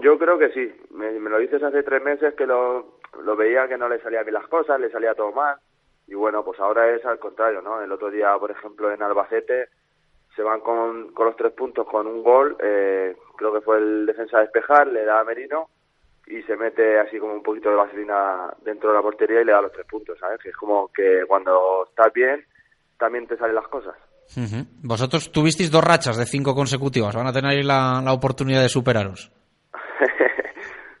Yo, 0.00 0.18
creo 0.18 0.38
que 0.38 0.50
sí. 0.50 0.72
Me, 0.90 1.12
lo 1.12 1.38
dices 1.38 1.62
hace 1.62 1.82
tres 1.82 2.02
meses 2.02 2.34
que 2.34 2.46
lo, 2.46 2.98
veía 3.36 3.68
que 3.68 3.78
no 3.78 3.88
le 3.88 4.00
salían 4.00 4.24
bien 4.24 4.34
las 4.34 4.48
cosas, 4.48 4.80
le 4.80 4.90
salía 4.90 5.14
todo 5.14 5.32
mal. 5.32 5.56
Y 6.06 6.14
bueno, 6.14 6.44
pues 6.44 6.58
ahora 6.60 6.94
es 6.94 7.04
al 7.04 7.18
contrario, 7.18 7.60
¿no? 7.60 7.82
El 7.82 7.92
otro 7.92 8.10
día, 8.10 8.36
por 8.38 8.50
ejemplo, 8.50 8.92
en 8.92 9.02
Albacete 9.02 9.68
se 10.34 10.42
van 10.42 10.60
con, 10.60 11.12
los 11.14 11.36
tres 11.36 11.52
puntos 11.52 11.86
con 11.86 12.06
un 12.06 12.22
gol. 12.22 12.56
eh, 12.60 13.16
creo 13.36 13.52
que 13.52 13.60
fue 13.60 13.78
el 13.78 14.06
defensa 14.06 14.38
a 14.38 14.42
despejar, 14.42 14.86
le 14.86 15.04
da 15.04 15.20
a 15.20 15.24
Merino 15.24 15.68
y 16.30 16.42
se 16.42 16.56
mete 16.56 16.98
así 16.98 17.18
como 17.18 17.34
un 17.34 17.42
poquito 17.42 17.70
de 17.70 17.76
vaselina 17.76 18.52
dentro 18.62 18.90
de 18.90 18.96
la 18.96 19.02
portería 19.02 19.40
y 19.40 19.44
le 19.44 19.52
da 19.52 19.62
los 19.62 19.72
tres 19.72 19.86
puntos, 19.86 20.18
¿sabes? 20.18 20.38
Que 20.40 20.50
es 20.50 20.56
como 20.56 20.88
que 20.88 21.24
cuando 21.26 21.86
estás 21.88 22.12
bien 22.12 22.44
también 22.98 23.26
te 23.26 23.36
salen 23.36 23.54
las 23.54 23.68
cosas. 23.68 23.94
Vosotros 24.82 25.32
tuvisteis 25.32 25.70
dos 25.70 25.82
rachas 25.82 26.18
de 26.18 26.26
cinco 26.26 26.54
consecutivas, 26.54 27.14
van 27.14 27.26
a 27.26 27.32
tener 27.32 27.50
ahí 27.50 27.62
la, 27.62 28.02
la 28.04 28.12
oportunidad 28.12 28.60
de 28.60 28.68
superaros. 28.68 29.32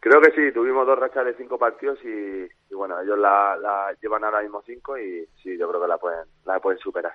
Creo 0.00 0.20
que 0.20 0.30
sí, 0.30 0.52
tuvimos 0.54 0.86
dos 0.86 0.98
rachas 0.98 1.24
de 1.24 1.34
cinco 1.34 1.58
partidos 1.58 1.98
y, 2.04 2.08
y 2.70 2.74
bueno, 2.74 3.00
ellos 3.00 3.18
la, 3.18 3.56
la 3.60 3.92
llevan 4.00 4.22
ahora 4.24 4.42
mismo 4.42 4.62
cinco 4.64 4.96
y 4.96 5.26
sí, 5.42 5.58
yo 5.58 5.68
creo 5.68 5.80
que 5.82 5.88
la 5.88 5.98
pueden, 5.98 6.24
la 6.44 6.60
pueden 6.60 6.78
superar. 6.78 7.12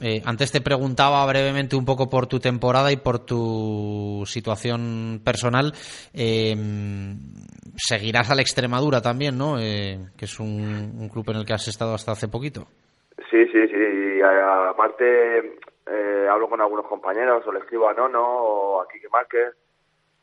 Eh, 0.00 0.22
antes 0.24 0.52
te 0.52 0.60
preguntaba 0.60 1.26
brevemente 1.26 1.74
un 1.76 1.84
poco 1.84 2.08
por 2.08 2.26
tu 2.28 2.38
temporada 2.38 2.92
y 2.92 2.96
por 2.98 3.18
tu 3.26 4.22
situación 4.26 5.20
personal. 5.24 5.72
Eh, 6.14 6.54
seguirás 7.76 8.30
al 8.30 8.40
Extremadura 8.40 9.00
también, 9.00 9.36
¿no? 9.36 9.58
Eh, 9.58 9.98
que 10.16 10.24
es 10.26 10.38
un, 10.40 10.92
un 10.98 11.08
club 11.08 11.24
en 11.30 11.36
el 11.38 11.44
que 11.44 11.54
has 11.54 11.66
estado 11.68 11.94
hasta 11.94 12.12
hace 12.12 12.28
poquito. 12.28 12.66
Sí, 13.30 13.44
sí, 13.52 13.68
sí, 13.68 13.76
y 14.18 14.20
a- 14.22 14.70
aparte 14.70 15.38
eh, 15.86 16.26
hablo 16.30 16.48
con 16.48 16.60
algunos 16.60 16.86
compañeros 16.86 17.44
o 17.46 17.52
le 17.52 17.60
escribo 17.60 17.88
a 17.88 17.94
Nono 17.94 18.22
o 18.22 18.82
a 18.82 18.88
Quique 18.88 19.08
Márquez 19.08 19.54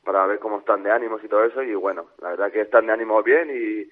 para 0.08 0.26
ver 0.26 0.40
cómo 0.40 0.60
están 0.60 0.84
de 0.84 0.92
ánimos 0.92 1.22
y 1.22 1.28
todo 1.28 1.44
eso 1.44 1.62
y 1.62 1.76
bueno, 1.76 2.12
la 2.22 2.30
verdad 2.30 2.50
que 2.50 2.62
están 2.62 2.88
de 2.88 2.94
ánimos 2.94 3.26
bien 3.26 3.50
y 3.52 3.92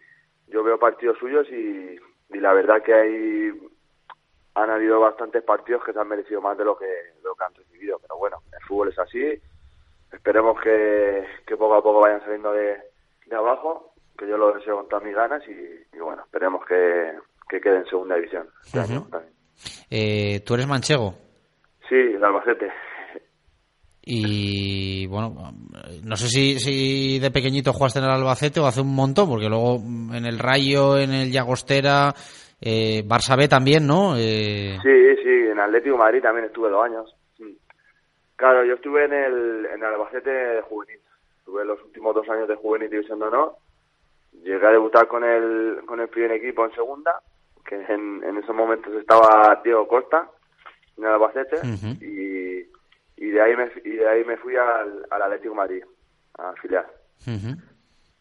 yo 0.49 0.63
veo 0.63 0.79
partidos 0.79 1.17
suyos 1.17 1.45
y, 1.51 1.97
y 2.29 2.39
la 2.39 2.53
verdad 2.53 2.81
que 2.81 2.93
hay 2.93 3.51
han 4.53 4.69
habido 4.69 5.01
bastantes 5.01 5.43
partidos 5.43 5.83
que 5.83 5.91
se 5.91 5.99
han 5.99 6.07
merecido 6.07 6.39
más 6.39 6.57
de 6.57 6.63
lo 6.63 6.77
que, 6.77 6.85
de 6.85 7.21
lo 7.21 7.35
que 7.35 7.43
han 7.43 7.53
recibido, 7.53 7.99
pero 7.99 8.17
bueno, 8.17 8.37
el 8.57 8.65
fútbol 8.65 8.87
es 8.87 8.97
así, 8.97 9.37
esperemos 10.13 10.57
que, 10.61 11.25
que 11.45 11.57
poco 11.57 11.75
a 11.75 11.83
poco 11.83 11.99
vayan 11.99 12.21
saliendo 12.21 12.53
de, 12.53 12.77
de 13.25 13.35
abajo, 13.35 13.91
que 14.17 14.25
yo 14.25 14.37
lo 14.37 14.53
deseo 14.53 14.77
con 14.77 14.87
todas 14.87 15.03
mis 15.03 15.13
ganas 15.13 15.43
y, 15.49 15.51
y 15.51 15.99
bueno, 15.99 16.23
esperemos 16.23 16.65
que, 16.65 17.11
que 17.49 17.59
quede 17.59 17.79
en 17.79 17.85
segunda 17.87 18.15
división. 18.15 18.47
este. 18.63 19.17
Eh, 19.89 20.39
Tú 20.45 20.53
eres 20.53 20.67
manchego 20.67 21.15
Sí, 21.89 21.95
el 21.95 22.23
Albacete. 22.23 22.71
Y, 24.07 25.07
bueno, 25.07 25.51
no 26.03 26.15
sé 26.15 26.27
si, 26.27 26.59
si 26.59 27.17
de 27.17 27.31
pequeñito 27.31 27.73
jugaste 27.73 27.97
en 27.97 28.05
el 28.05 28.11
Albacete 28.11 28.59
o 28.59 28.67
hace 28.67 28.81
un 28.81 28.93
montón, 28.93 29.27
porque 29.27 29.49
luego 29.49 29.79
mm, 29.79 30.13
en 30.13 30.25
el 30.27 30.37
Rayo, 30.37 30.97
en 30.97 31.11
el 31.11 31.31
Llagostera, 31.31 32.13
eh, 32.61 33.03
Barça 33.03 33.35
B 33.35 33.47
también, 33.47 33.87
¿no? 33.87 34.15
Eh, 34.15 34.77
Sí, 34.83 35.23
sí, 35.23 35.29
en 35.49 35.59
Atlético 35.59 35.97
Madrid 35.97 36.21
también 36.21 36.45
estuve 36.45 36.69
dos 36.69 36.85
años. 36.85 37.15
Mm. 37.39 37.53
Claro, 38.35 38.63
yo 38.63 38.75
estuve 38.75 39.05
en 39.05 39.13
el, 39.13 39.65
en 39.73 39.79
el 39.79 39.85
Albacete 39.85 40.29
de 40.29 40.61
juvenil. 40.61 40.99
Estuve 41.39 41.65
los 41.65 41.81
últimos 41.83 42.13
dos 42.13 42.29
años 42.29 42.47
de 42.47 42.55
juvenil 42.55 42.91
división 42.91 43.17
de 43.17 43.25
honor. 43.25 43.53
Llegué 44.43 44.67
a 44.67 44.71
debutar 44.71 45.07
con 45.07 45.23
el, 45.23 45.79
con 45.87 45.99
el 45.99 46.09
primer 46.09 46.33
equipo 46.33 46.63
en 46.63 46.75
segunda, 46.75 47.21
que 47.67 47.75
en, 47.75 48.23
en 48.23 48.37
esos 48.37 48.55
momentos 48.55 48.93
estaba 48.93 49.59
Diego 49.63 49.87
Costa, 49.87 50.29
en 50.97 51.05
el 51.05 51.11
Albacete, 51.11 51.57
y, 52.01 52.67
y 53.17 53.27
de 53.29 53.41
ahí 53.41 53.55
me, 53.55 53.71
y 53.83 53.91
de 53.95 54.07
ahí 54.07 54.23
me 54.25 54.37
fui 54.37 54.55
al, 54.55 55.05
al 55.09 55.21
Atlético 55.21 55.51
de 55.51 55.55
Madrid, 55.57 55.83
a 56.37 56.53
filial. 56.53 56.85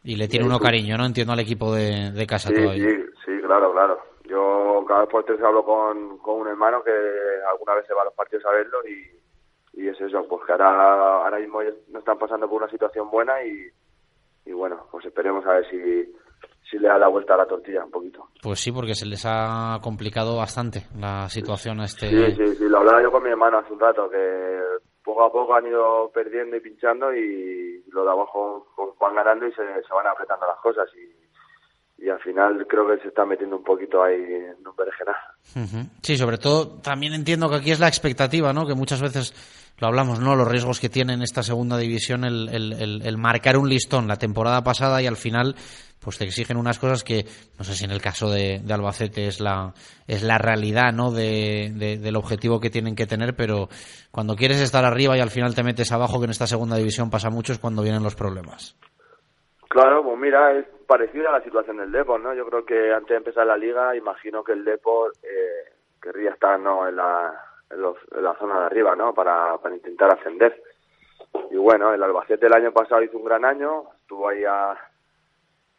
Y 0.03 0.17
le 0.17 0.29
tiene 0.29 0.47
uno 0.47 0.59
cariño, 0.61 0.97
¿no? 0.97 1.07
Entiendo 1.07 1.33
al 1.33 1.41
equipo 1.41 1.75
de, 1.75 2.11
de 2.13 2.27
casa 2.27 2.49
Sí, 2.49 2.55
todavía. 2.55 2.91
sí, 2.91 3.05
sí, 3.25 3.33
claro, 3.45 3.73
claro. 3.73 3.99
Yo 4.25 4.85
cada 4.89 5.01
vez 5.01 5.09
por 5.11 5.25
tres 5.25 5.41
hablo 5.43 5.65
con, 5.65 6.19
con 6.19 6.41
un 6.41 6.49
hermano 6.49 6.83
que 6.83 6.91
alguna 7.51 7.75
vez 7.75 7.87
se 7.87 7.95
va 7.95 8.03
a 8.03 8.07
los 8.07 8.15
partidos 8.15 8.45
a 8.47 8.51
verlo 8.53 8.79
y, 8.87 9.81
y 9.83 9.89
es 9.89 10.01
eso, 10.01 10.27
pues 10.29 10.43
que 10.47 10.53
ahora, 10.53 11.25
ahora 11.25 11.39
mismo 11.39 11.61
no 11.89 11.99
están 11.99 12.19
pasando 12.19 12.49
por 12.49 12.63
una 12.63 12.71
situación 12.71 13.11
buena 13.11 13.43
y, 13.45 13.67
y 14.47 14.53
bueno, 14.53 14.87
pues 14.91 15.05
esperemos 15.07 15.45
a 15.47 15.55
ver 15.55 15.69
si, 15.71 16.15
si 16.69 16.79
le 16.79 16.89
da 16.89 16.99
la 16.99 17.09
vuelta 17.09 17.35
a 17.35 17.39
la 17.39 17.47
tortilla 17.47 17.85
un 17.85 17.91
poquito. 17.91 18.29
Pues 18.43 18.61
sí, 18.61 18.73
porque 18.73 18.95
se 18.95 19.07
les 19.07 19.25
ha 19.27 19.79
complicado 19.83 20.37
bastante 20.37 20.83
la 20.99 21.29
situación 21.29 21.81
a 21.81 21.85
este. 21.85 22.09
Sí, 22.09 22.37
sí, 22.37 22.57
sí, 22.57 22.69
lo 22.69 22.79
hablaba 22.79 23.03
yo 23.03 23.13
con 23.13 23.23
mi 23.23 23.31
hermano 23.31 23.59
hace 23.59 23.73
un 23.73 23.81
rato, 23.81 24.09
que 24.11 24.61
poco 25.03 25.25
a 25.25 25.33
poco 25.33 25.55
han 25.55 25.67
ido 25.67 26.11
perdiendo 26.13 26.57
y 26.57 26.61
pinchando 26.61 27.15
y 27.15 27.85
los 27.91 28.05
de 28.05 28.11
abajo 28.11 28.67
van 28.99 29.15
ganando 29.15 29.47
y 29.47 29.53
se, 29.53 29.63
se 29.63 29.95
van 29.95 30.07
apretando 30.07 30.47
las 30.47 30.59
cosas 30.61 30.89
y, 30.97 31.13
y 32.04 32.11
al 32.11 32.20
final 32.20 32.66
creo 32.68 32.87
que 32.87 33.00
se 33.02 33.08
está 33.08 33.25
metiendo 33.25 33.56
un 33.56 33.64
poquito 33.64 34.02
ahí 34.02 34.14
en 34.14 34.66
un. 34.66 34.75
Sí, 36.02 36.16
sobre 36.16 36.38
todo 36.38 36.68
también 36.80 37.12
entiendo 37.14 37.49
que 37.49 37.56
aquí 37.56 37.70
es 37.70 37.80
la 37.80 37.88
expectativa, 37.88 38.52
¿no? 38.52 38.66
Que 38.66 38.75
muchas 38.75 39.00
veces 39.00 39.34
lo 39.78 39.87
hablamos, 39.88 40.20
¿no? 40.20 40.34
Los 40.37 40.49
riesgos 40.49 40.80
que 40.80 40.88
tiene 40.88 41.14
en 41.14 41.23
esta 41.23 41.42
segunda 41.42 41.76
división 41.78 42.25
el, 42.25 42.49
el- 42.49 42.73
el- 42.75 43.02
el 43.06 43.18
marcar 43.18 43.56
un 43.56 43.68
listón 43.68 44.08
la 44.08 44.16
temporada 44.16 44.62
pasada 44.64 45.00
y 45.02 45.06
al 45.06 45.16
final 45.16 45.54
pues 46.00 46.18
te 46.18 46.25
exigen 46.25 46.58
unas 46.58 46.78
cosas 46.78 47.02
que 47.02 47.25
no 47.58 47.64
sé 47.64 47.75
si 47.75 47.84
en 47.87 47.90
el 47.90 48.02
caso 48.02 48.28
de, 48.30 48.61
de 48.62 48.75
Albacete 48.75 49.26
es 49.26 49.40
la 49.40 49.73
es 50.06 50.23
la 50.23 50.37
realidad 50.37 50.92
no 50.92 51.11
de, 51.11 51.73
de- 51.75 51.96
del 51.99 52.16
objetivo 52.16 52.61
que 52.61 52.68
tienen 52.68 52.94
que 52.94 53.06
tener 53.06 53.34
pero 53.34 53.70
cuando 54.11 54.37
quieres 54.37 54.61
estar 54.61 54.84
arriba 54.84 55.16
y 55.16 55.20
al 55.20 55.30
final 55.30 55.54
te 55.54 55.62
metes 55.62 55.92
abajo 55.92 56.18
que 56.20 56.26
en 56.26 56.30
esta 56.32 56.46
segunda 56.46 56.76
división 56.76 57.08
pasa 57.08 57.30
mucho 57.30 57.54
es 57.54 57.58
cuando 57.58 57.82
vienen 57.82 58.02
los 58.02 58.14
problemas 58.16 58.76
Claro, 59.75 60.04
pues 60.04 60.16
mira, 60.16 60.52
es 60.52 60.66
parecida 60.87 61.31
a 61.31 61.33
la 61.33 61.43
situación 61.43 61.78
del 61.78 61.90
Depor, 61.90 62.21
¿no? 62.21 62.33
Yo 62.33 62.47
creo 62.47 62.64
que 62.64 62.93
antes 62.93 63.09
de 63.09 63.16
empezar 63.16 63.45
la 63.45 63.57
liga, 63.57 63.97
imagino 63.97 64.45
que 64.45 64.52
el 64.52 64.64
Depor 64.64 65.11
eh, 65.21 65.73
querría 66.00 66.31
estar 66.31 66.61
¿no? 66.61 66.87
en, 66.87 66.95
la, 66.95 67.35
en, 67.71 67.83
la 68.23 68.35
zona 68.35 68.61
de 68.61 68.66
arriba, 68.66 68.95
¿no? 68.95 69.12
Para, 69.12 69.59
para 69.59 69.75
intentar 69.75 70.12
ascender. 70.14 70.62
Y 71.50 71.57
bueno, 71.57 71.93
el 71.93 72.00
Albacete 72.04 72.47
el 72.47 72.52
año 72.52 72.71
pasado 72.71 73.02
hizo 73.02 73.19
un 73.19 73.25
gran 73.25 73.45
año, 73.45 73.87
estuvo 74.00 74.28
ahí 74.28 74.45
a, 74.45 74.78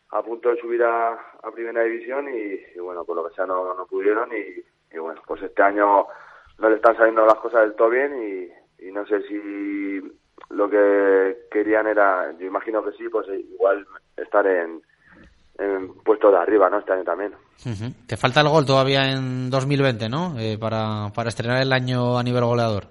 a 0.09 0.23
punto 0.23 0.49
de 0.49 0.59
subir 0.59 0.83
a, 0.83 1.13
a 1.13 1.51
primera 1.53 1.81
división 1.83 2.27
y, 2.27 2.59
y 2.75 2.79
bueno, 2.79 3.05
por 3.05 3.15
lo 3.15 3.25
que 3.25 3.33
sea 3.33 3.45
no, 3.45 3.75
no 3.75 3.85
pudieron 3.85 4.29
y, 4.33 4.61
y 4.93 4.99
bueno, 4.99 5.21
pues 5.25 5.41
este 5.41 5.63
año 5.63 6.05
no 6.57 6.69
le 6.69 6.75
están 6.75 6.97
saliendo 6.97 7.25
las 7.25 7.35
cosas 7.35 7.61
del 7.61 7.75
todo 7.75 7.91
bien 7.91 8.13
y, 8.77 8.87
y 8.87 8.91
no 8.91 9.05
sé 9.05 9.21
si 9.21 10.01
lo 10.49 10.69
que 10.69 11.47
querían 11.51 11.87
era, 11.87 12.31
yo 12.39 12.45
imagino 12.45 12.83
que 12.83 12.91
sí, 12.93 13.07
pues 13.09 13.27
igual 13.27 13.85
estar 14.17 14.45
en, 14.45 14.81
en 15.57 15.93
puestos 16.03 16.31
de 16.31 16.37
arriba, 16.37 16.69
¿no? 16.69 16.79
Este 16.79 16.93
año 16.93 17.03
también. 17.03 17.33
Ujú. 17.65 17.91
Te 18.07 18.17
falta 18.17 18.41
el 18.41 18.49
gol 18.49 18.65
todavía 18.65 19.11
en 19.11 19.49
2020, 19.49 20.09
¿no? 20.09 20.37
Eh, 20.39 20.57
para, 20.59 21.11
para 21.15 21.29
estrenar 21.29 21.61
el 21.61 21.73
año 21.73 22.17
a 22.17 22.23
nivel 22.23 22.43
goleador. 22.43 22.85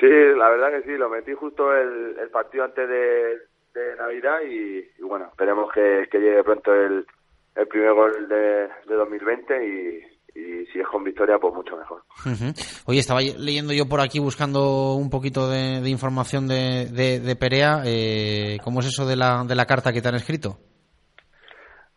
Sí, 0.00 0.08
la 0.08 0.48
verdad 0.50 0.70
que 0.70 0.82
sí, 0.82 0.96
lo 0.96 1.08
metí 1.08 1.32
justo 1.32 1.72
el, 1.76 2.18
el 2.18 2.28
partido 2.30 2.64
antes 2.64 2.88
de, 2.88 3.38
de 3.74 3.96
Navidad 3.96 4.40
y, 4.42 4.78
y 4.98 5.02
bueno, 5.02 5.26
esperemos 5.26 5.70
que, 5.72 6.08
que 6.10 6.18
llegue 6.18 6.42
pronto 6.42 6.74
el, 6.74 7.06
el 7.54 7.66
primer 7.68 7.92
gol 7.92 8.28
de, 8.28 8.68
de 8.86 8.94
2020 8.94 9.66
y, 9.66 10.11
y 10.34 10.66
si 10.66 10.80
es 10.80 10.86
con 10.86 11.04
victoria, 11.04 11.38
pues 11.38 11.54
mucho 11.54 11.76
mejor. 11.76 12.02
Ujú. 12.26 12.52
Oye, 12.86 13.00
estaba 13.00 13.20
leyendo 13.20 13.72
yo 13.72 13.86
por 13.88 14.00
aquí 14.00 14.18
buscando 14.18 14.94
un 14.94 15.10
poquito 15.10 15.48
de, 15.50 15.80
de 15.80 15.90
información 15.90 16.48
de, 16.48 16.86
de, 16.90 17.20
de 17.20 17.36
Perea. 17.36 17.82
Eh, 17.84 18.58
¿Cómo 18.64 18.80
es 18.80 18.86
eso 18.86 19.06
de 19.06 19.16
la, 19.16 19.44
de 19.46 19.54
la 19.54 19.66
carta 19.66 19.92
que 19.92 20.00
te 20.00 20.08
han 20.08 20.14
escrito? 20.14 20.58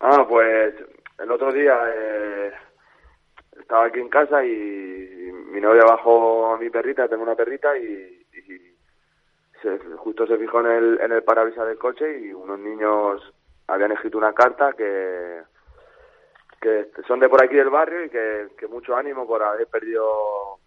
Ah, 0.00 0.26
pues 0.28 0.74
el 1.18 1.30
otro 1.30 1.52
día 1.52 1.74
eh, 1.94 2.52
estaba 3.60 3.86
aquí 3.86 4.00
en 4.00 4.08
casa 4.08 4.44
y, 4.44 4.50
y 4.50 5.32
mi 5.52 5.60
novia 5.60 5.82
bajó 5.88 6.54
a 6.54 6.58
mi 6.58 6.68
perrita, 6.70 7.08
tengo 7.08 7.22
una 7.22 7.34
perrita 7.34 7.76
y, 7.78 7.82
y 7.84 8.76
se- 9.62 9.78
justo 9.96 10.26
se 10.26 10.36
fijó 10.36 10.60
en 10.60 10.66
el, 10.66 11.00
en 11.00 11.12
el 11.12 11.22
parabrisas 11.22 11.66
del 11.66 11.78
coche 11.78 12.04
y 12.20 12.32
unos 12.32 12.58
niños 12.58 13.22
habían 13.68 13.92
escrito 13.92 14.18
una 14.18 14.32
carta 14.34 14.72
que, 14.76 15.40
que 16.60 16.86
son 17.06 17.20
de 17.20 17.28
por 17.28 17.42
aquí 17.42 17.56
del 17.56 17.70
barrio 17.70 18.04
y 18.04 18.10
que, 18.10 18.48
que 18.58 18.66
mucho 18.66 18.96
ánimo 18.96 19.26
por 19.26 19.42
haber 19.42 19.66
perdido, 19.66 20.58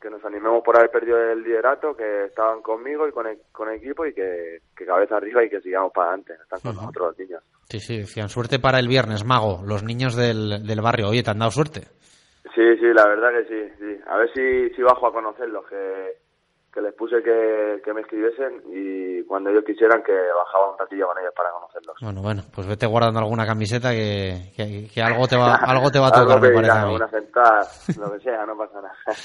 que 0.00 0.10
nos 0.10 0.24
animemos 0.24 0.62
por 0.62 0.76
haber 0.76 0.90
perdido 0.90 1.18
el 1.18 1.42
liderato, 1.42 1.96
que 1.96 2.26
estaban 2.26 2.62
conmigo 2.62 3.06
y 3.08 3.12
con 3.12 3.26
el, 3.26 3.38
con 3.52 3.68
el 3.68 3.76
equipo 3.76 4.06
y 4.06 4.14
que, 4.14 4.58
que 4.76 4.86
cabeza 4.86 5.16
arriba 5.16 5.44
y 5.44 5.50
que 5.50 5.60
sigamos 5.60 5.92
para 5.92 6.08
adelante, 6.08 6.34
están 6.42 6.60
con 6.60 6.76
nosotros 6.76 7.08
los 7.08 7.18
niños. 7.18 7.42
Sí, 7.68 7.80
sí, 7.80 7.98
decían 7.98 8.28
suerte 8.28 8.58
para 8.58 8.78
el 8.78 8.88
viernes, 8.88 9.24
mago. 9.24 9.62
Los 9.66 9.82
niños 9.82 10.16
del, 10.16 10.66
del 10.66 10.80
barrio. 10.80 11.08
Oye, 11.08 11.22
¿te 11.22 11.30
han 11.30 11.38
dado 11.38 11.50
suerte? 11.50 11.82
Sí, 12.54 12.76
sí, 12.80 12.86
la 12.94 13.06
verdad 13.06 13.30
que 13.30 13.44
sí, 13.44 13.72
sí. 13.78 14.00
A 14.06 14.16
ver 14.16 14.32
si, 14.32 14.74
si 14.74 14.82
bajo 14.82 15.06
a 15.06 15.12
conocerlos, 15.12 15.66
que, 15.68 16.16
que 16.72 16.82
les 16.82 16.94
puse 16.94 17.16
que, 17.22 17.80
que 17.82 17.92
me 17.94 18.02
escribiesen 18.02 18.62
y 18.72 19.22
cuando 19.24 19.50
ellos 19.50 19.64
quisieran 19.66 20.02
que 20.02 20.12
bajaba 20.12 20.72
un 20.72 20.78
ratillo 20.78 21.06
con 21.06 21.18
ellos 21.18 21.32
para 21.34 21.50
conocerlos. 21.50 21.96
Bueno, 22.00 22.22
bueno, 22.22 22.42
pues 22.54 22.66
vete 22.66 22.86
guardando 22.86 23.20
alguna 23.20 23.46
camiseta 23.46 23.90
que, 23.90 24.52
que, 24.56 24.88
que 24.92 25.02
algo, 25.02 25.26
te 25.26 25.36
va, 25.36 25.54
algo 25.66 25.90
te 25.90 25.98
va 25.98 26.08
a 26.08 26.12
tocar, 26.12 26.36
Algo 26.36 26.46
me 26.46 26.54
parece 26.54 26.72
a 26.72 26.86
mí. 26.86 26.94
una 26.94 27.08
sentada, 27.10 27.66
lo 27.98 28.12
que 28.12 28.20
sea, 28.20 28.46
no 28.46 28.56
pasa 28.56 28.80
nada. 28.80 28.94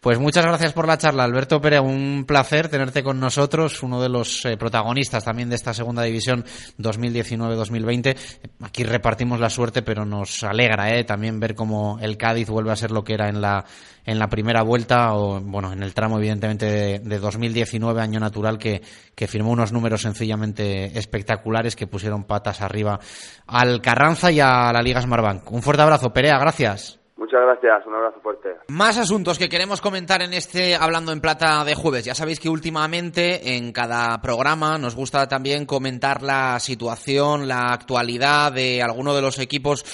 Pues 0.00 0.20
muchas 0.20 0.46
gracias 0.46 0.72
por 0.72 0.86
la 0.86 0.98
charla, 0.98 1.24
Alberto 1.24 1.60
Perea. 1.60 1.82
Un 1.82 2.26
placer 2.28 2.68
tenerte 2.68 3.02
con 3.02 3.18
nosotros, 3.18 3.82
uno 3.82 4.00
de 4.00 4.08
los 4.08 4.44
eh, 4.44 4.56
protagonistas 4.56 5.24
también 5.24 5.48
de 5.48 5.56
esta 5.56 5.74
segunda 5.74 6.02
división 6.02 6.44
2019-2020. 6.78 8.16
Aquí 8.64 8.84
repartimos 8.84 9.40
la 9.40 9.50
suerte, 9.50 9.82
pero 9.82 10.04
nos 10.04 10.44
alegra 10.44 10.96
eh, 10.96 11.02
también 11.02 11.40
ver 11.40 11.56
cómo 11.56 11.98
el 12.00 12.16
Cádiz 12.16 12.48
vuelve 12.48 12.70
a 12.70 12.76
ser 12.76 12.92
lo 12.92 13.02
que 13.02 13.14
era 13.14 13.28
en 13.28 13.40
la, 13.40 13.64
en 14.04 14.20
la 14.20 14.28
primera 14.28 14.62
vuelta, 14.62 15.14
o 15.14 15.40
bueno, 15.40 15.72
en 15.72 15.82
el 15.82 15.92
tramo 15.92 16.18
evidentemente 16.18 16.66
de, 16.66 16.85
de 16.98 17.18
2019, 17.18 18.00
año 18.00 18.20
natural, 18.20 18.58
que, 18.58 18.82
que 19.14 19.26
firmó 19.26 19.50
unos 19.50 19.72
números 19.72 20.02
sencillamente 20.02 20.98
espectaculares 20.98 21.76
que 21.76 21.86
pusieron 21.86 22.24
patas 22.24 22.60
arriba 22.60 22.98
al 23.46 23.80
Carranza 23.80 24.30
y 24.30 24.40
a 24.40 24.72
la 24.72 24.82
Liga 24.82 25.02
Smartbank. 25.02 25.50
Un 25.52 25.62
fuerte 25.62 25.82
abrazo, 25.82 26.12
Perea, 26.12 26.38
gracias. 26.38 27.00
Muchas 27.16 27.40
gracias, 27.40 27.86
un 27.86 27.94
abrazo 27.94 28.20
fuerte. 28.20 28.50
Más 28.68 28.98
asuntos 28.98 29.38
que 29.38 29.48
queremos 29.48 29.80
comentar 29.80 30.20
en 30.20 30.34
este 30.34 30.76
Hablando 30.76 31.12
en 31.12 31.22
Plata 31.22 31.64
de 31.64 31.74
jueves. 31.74 32.04
Ya 32.04 32.14
sabéis 32.14 32.38
que 32.38 32.50
últimamente 32.50 33.56
en 33.56 33.72
cada 33.72 34.20
programa 34.20 34.76
nos 34.76 34.94
gusta 34.94 35.26
también 35.26 35.64
comentar 35.64 36.22
la 36.22 36.60
situación, 36.60 37.48
la 37.48 37.72
actualidad 37.72 38.52
de 38.52 38.82
alguno 38.82 39.14
de 39.14 39.22
los 39.22 39.38
equipos 39.38 39.84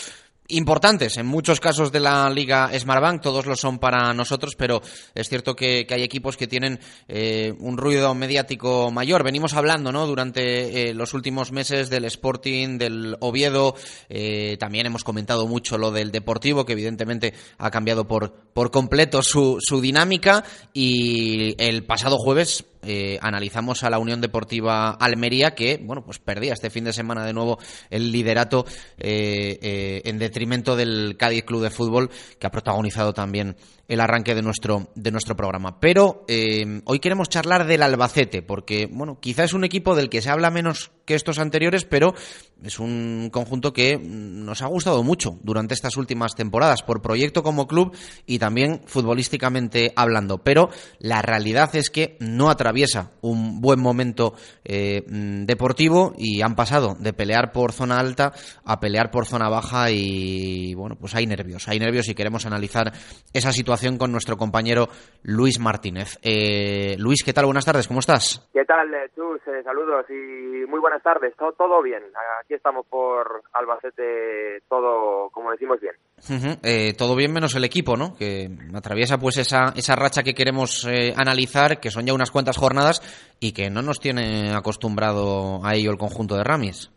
importantes 0.57 1.17
en 1.17 1.27
muchos 1.27 1.61
casos 1.61 1.93
de 1.93 2.01
la 2.01 2.29
Liga 2.31 2.71
Smartbank, 2.79 3.23
todos 3.23 3.47
lo 3.47 3.57
son 3.57 3.79
para 3.79 4.13
nosotros, 4.15 4.55
pero 4.57 4.81
es 5.15 5.29
cierto 5.29 5.55
que, 5.55 5.87
hay 5.91 6.03
equipos 6.03 6.37
que 6.37 6.47
tienen 6.47 6.81
eh, 7.09 7.53
un 7.59 7.77
ruido 7.77 8.15
mediático 8.15 8.91
mayor. 8.91 9.25
Venimos 9.25 9.55
hablando 9.55 9.93
¿no? 9.93 10.07
durante 10.07 10.91
eh, 10.91 10.95
los 10.95 11.15
últimos 11.15 11.53
meses 11.53 11.91
del 11.91 12.05
Sporting, 12.07 12.79
del 12.79 13.17
Oviedo, 13.21 13.75
eh, 14.09 14.57
también 14.59 14.87
hemos 14.87 15.05
comentado 15.05 15.47
mucho 15.47 15.79
lo 15.79 15.91
del 15.91 16.11
Deportivo, 16.11 16.65
que 16.65 16.73
evidentemente 16.73 17.35
ha 17.59 17.71
cambiado 17.71 18.07
por, 18.07 18.33
por 18.53 18.71
completo 18.71 19.23
su, 19.23 19.59
su 19.61 19.81
dinámica 19.81 20.45
y 20.73 21.55
el 21.63 21.85
pasado 21.85 22.17
jueves 22.19 22.65
eh, 22.85 23.19
analizamos 23.23 23.85
a 23.85 23.91
la 23.91 23.99
Unión 23.99 24.21
Deportiva 24.21 24.91
Almería 24.91 25.55
que 25.55 25.81
bueno 25.83 26.05
pues 26.05 26.19
perdía 26.19 26.53
este 26.53 26.71
fin 26.71 26.85
de 26.85 26.93
semana 26.93 27.25
de 27.25 27.33
nuevo 27.33 27.59
el 27.91 28.11
liderato 28.11 28.65
eh, 28.99 29.59
eh, 29.63 30.03
en 30.05 30.19
detrimento 30.19 30.75
del 30.75 31.17
Cádiz 31.17 31.45
Club 31.45 31.63
de 31.63 31.71
Fútbol 31.71 32.11
que 32.39 32.47
ha 32.47 32.51
protagonizado 32.51 33.13
también 33.13 33.57
el 33.93 34.01
arranque 34.01 34.35
de 34.35 34.41
nuestro 34.41 34.89
de 34.95 35.11
nuestro 35.11 35.37
programa. 35.37 35.79
Pero 35.79 36.25
eh, 36.27 36.81
hoy 36.87 36.99
queremos 36.99 37.29
charlar 37.29 37.67
del 37.67 37.83
Albacete 37.83 38.41
porque 38.41 38.89
bueno 38.91 39.21
quizá 39.21 39.45
es 39.45 39.53
un 39.53 39.65
equipo 39.65 39.95
del 39.95 40.09
que 40.09 40.23
se 40.23 40.31
habla 40.31 40.51
menos 40.51 40.93
que 41.05 41.15
estos 41.15 41.39
anteriores 41.39 41.85
pero 41.85 42.15
es 42.63 42.79
un 42.79 43.29
conjunto 43.31 43.75
que 43.75 43.99
mm, 43.99 44.47
nos 44.47 44.63
ha 44.63 44.67
gustado 44.67 45.03
mucho 45.03 45.39
durante 45.43 45.75
estas 45.75 45.99
últimas 45.99 46.35
temporadas 46.35 46.83
por 46.83 47.03
proyecto 47.03 47.43
como 47.43 47.67
club 47.67 47.95
y 48.25 48.39
también 48.39 48.81
futbolísticamente 48.87 49.93
hablando. 49.95 50.39
Pero 50.39 50.71
la 50.99 51.21
realidad 51.21 51.77
es 51.77 51.91
que 51.91 52.17
no 52.19 52.49
atraviesa 52.49 53.11
un 53.21 53.61
buen 53.61 53.79
momento 53.79 54.35
eh, 54.65 55.05
mm, 55.07 55.45
deportivo 55.45 56.15
y 56.17 56.41
han 56.41 56.55
pasado 56.55 56.97
de 56.99 57.13
pelear 57.13 57.53
por 57.53 57.73
zona 57.73 57.99
alta 57.99 58.33
a 58.65 58.81
pelear 58.81 59.11
por 59.11 59.27
zona 59.27 59.51
baja 59.51 59.91
y 59.91 60.73
bueno 60.75 60.97
pues 60.97 61.15
hay 61.15 61.27
nervios 61.27 61.69
hay 61.69 61.79
nervios 61.79 62.09
y 62.09 62.15
queremos 62.15 62.47
analizar 62.47 62.93
esa 63.33 63.53
situación 63.53 63.82
con 63.99 64.13
nuestro 64.13 64.37
compañero 64.37 64.89
Luis 65.23 65.59
Martínez 65.59 66.19
Eh, 66.23 66.95
Luis 66.99 67.25
qué 67.25 67.33
tal 67.33 67.47
buenas 67.47 67.65
tardes 67.65 67.89
cómo 67.89 68.01
estás 68.01 68.49
¿Qué 68.53 68.65
tal, 68.65 68.95
eh, 68.95 69.11
Chus? 69.15 69.41
Eh, 69.49 69.63
saludos 69.65 70.07
y 70.09 70.65
muy 70.67 70.79
buenas 70.81 71.03
tardes. 71.03 71.35
Todo, 71.37 71.53
todo 71.53 71.83
bien. 71.83 72.03
Aquí 72.43 72.55
estamos 72.55 72.87
por 72.87 73.43
Albacete, 73.53 74.63
todo, 74.69 75.31
como 75.31 75.51
decimos, 75.51 75.81
bien. 75.81 75.95
Ujú, 76.31 76.59
eh, 76.63 76.95
todo 76.97 77.17
bien 77.17 77.33
menos 77.33 77.55
el 77.57 77.65
equipo, 77.65 77.97
¿no? 77.97 78.15
Que 78.17 78.49
atraviesa 78.75 79.19
pues 79.19 79.37
esa, 79.39 79.73
esa 79.77 79.97
racha 79.97 80.23
que 80.23 80.35
queremos 80.35 80.87
eh, 80.89 81.13
analizar, 81.17 81.81
que 81.81 81.91
son 81.91 82.07
ya 82.07 82.15
unas 82.15 82.31
cuantas 82.31 82.57
jornadas 82.57 83.03
y 83.41 83.53
que 83.53 83.69
no 83.69 83.83
nos 83.83 84.01
tiene 84.01 84.55
acostumbrado 84.55 85.61
a 85.65 85.75
ello 85.75 85.91
el 85.91 85.99
conjunto 85.99 86.37
de 86.37 86.45
Ramis. 86.45 86.91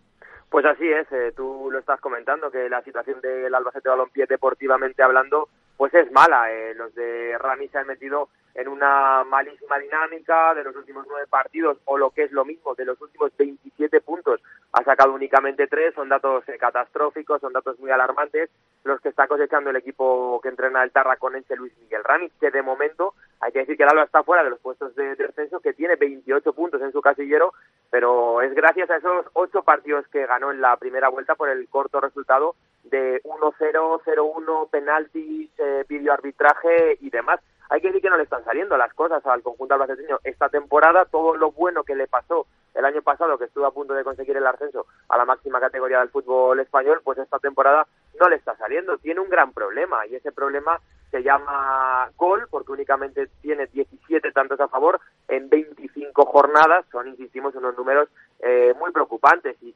Pues 0.50 0.66
así 0.66 0.86
es, 0.88 1.12
eh, 1.12 1.34
tú 1.36 1.70
lo 1.72 1.80
estás 1.80 2.00
comentando, 2.00 2.50
que 2.52 2.70
la 2.70 2.82
situación 2.84 3.20
del 3.22 3.54
Albacete 3.54 3.90
Balompié 3.90 4.26
deportivamente 4.30 5.04
hablando, 5.04 5.50
pues 5.78 5.94
es 5.94 6.12
mala. 6.12 6.52
Eh, 6.52 6.74
los 6.76 6.94
de 6.96 7.38
Rami 7.38 7.68
se 7.70 7.78
han 7.78 7.88
metido 7.88 8.30
en 8.56 8.70
una 8.70 9.26
malísima 9.26 9.78
dinámica 9.80 10.54
de 10.54 10.64
los 10.64 10.76
últimos 10.78 11.06
nueve 11.10 11.28
partidos, 11.30 11.78
o 11.86 11.98
lo 11.98 12.12
que 12.12 12.24
es 12.24 12.32
lo 12.32 12.46
mismo, 12.46 12.74
de 12.74 12.86
los 12.86 13.00
últimos 13.02 13.32
27 13.38 14.00
puntos, 14.00 14.40
ha 14.72 14.84
sacado 14.84 15.14
únicamente 15.14 15.68
tres, 15.68 15.94
son 15.94 16.08
datos 16.08 16.48
eh, 16.48 16.58
catastróficos, 16.58 17.42
son 17.42 17.52
datos 17.52 17.78
muy 17.80 17.92
alarmantes, 17.92 18.50
los 18.86 19.02
que 19.02 19.10
está 19.10 19.28
cosechando 19.28 19.72
el 19.72 19.76
equipo 19.76 20.40
que 20.42 20.48
entrena 20.48 20.84
el 20.84 20.92
Tarraconense 20.92 21.58
Luis 21.58 21.74
Miguel 21.82 22.06
Ramis, 22.06 22.32
que 22.40 22.50
de 22.50 22.62
momento 22.62 23.14
hay 23.42 23.52
que 23.52 23.60
decir 23.60 23.76
que 23.76 23.84
el 23.84 23.90
Alba 23.90 24.04
está 24.04 24.24
fuera 24.24 24.44
de 24.44 24.52
los 24.52 24.60
puestos 24.60 24.96
de 24.96 25.16
descenso, 25.16 25.60
que 25.60 25.74
tiene 25.74 25.98
28 25.98 26.54
puntos 26.54 26.82
en 26.82 26.94
su 26.94 27.02
casillero, 27.02 27.54
pero 27.90 28.42
es 28.42 28.54
gracias 28.54 28.90
a 28.90 28.98
esos 28.98 29.26
ocho 29.34 29.64
partidos 29.64 30.08
que 30.08 30.26
ganó 30.26 30.52
en 30.52 30.62
la 30.62 30.78
primera 30.78 31.10
vuelta 31.10 31.36
por 31.36 31.50
el 31.50 31.68
corto 31.68 32.00
resultado 32.00 32.56
de 32.86 33.22
1-0, 33.24 34.02
0-1, 34.04 34.70
penaltis, 34.70 35.50
eh, 35.58 35.86
videoarbitraje 35.88 36.98
y 37.02 37.10
demás. 37.10 37.40
Hay 37.70 37.82
que 37.82 37.88
decir 37.88 38.02
que 38.04 38.10
no 38.10 38.18
le 38.18 38.24
están 38.24 38.44
saliendo 38.46 38.78
las 38.78 38.94
cosas 38.94 39.26
al 39.26 39.42
conjunto 39.42 39.74
albaceteño 39.74 40.20
esta 40.24 40.50
temporada. 40.50 41.06
Todo 41.06 41.36
lo 41.36 41.52
bueno 41.52 41.84
que 41.84 41.96
le 41.96 42.08
pasó 42.08 42.46
el 42.76 42.86
año 42.86 43.02
pasado, 43.02 43.38
que 43.38 43.46
estuvo 43.46 43.66
a 43.66 43.74
punto 43.74 43.94
de 43.94 44.04
conseguir 44.04 44.38
el 44.38 44.46
ascenso 44.46 44.86
a 45.10 45.18
la 45.18 45.26
máxima 45.26 45.60
categoría 45.60 46.00
del 46.00 46.10
fútbol 46.10 46.60
español, 46.60 47.02
pues 47.04 47.18
esta 47.18 47.40
temporada 47.40 47.88
no 48.20 48.30
le 48.30 48.36
está 48.36 48.56
saliendo. 48.58 48.98
Tiene 48.98 49.22
un 49.22 49.30
gran 49.30 49.52
problema 49.52 50.06
y 50.06 50.16
ese 50.16 50.32
problema 50.32 50.80
se 51.10 51.24
llama 51.24 52.10
gol, 52.18 52.48
porque 52.50 52.74
únicamente 52.74 53.28
tiene 53.42 53.68
17 53.68 54.32
tantos 54.32 54.60
a 54.60 54.68
favor 54.68 55.00
en 55.28 55.50
25 55.50 56.26
jornadas. 56.26 56.86
Son, 56.92 57.08
insistimos, 57.08 57.56
unos 57.56 57.78
números 57.78 58.10
eh, 58.40 58.74
muy 58.78 58.92
preocupantes. 58.92 59.56
Y 59.64 59.74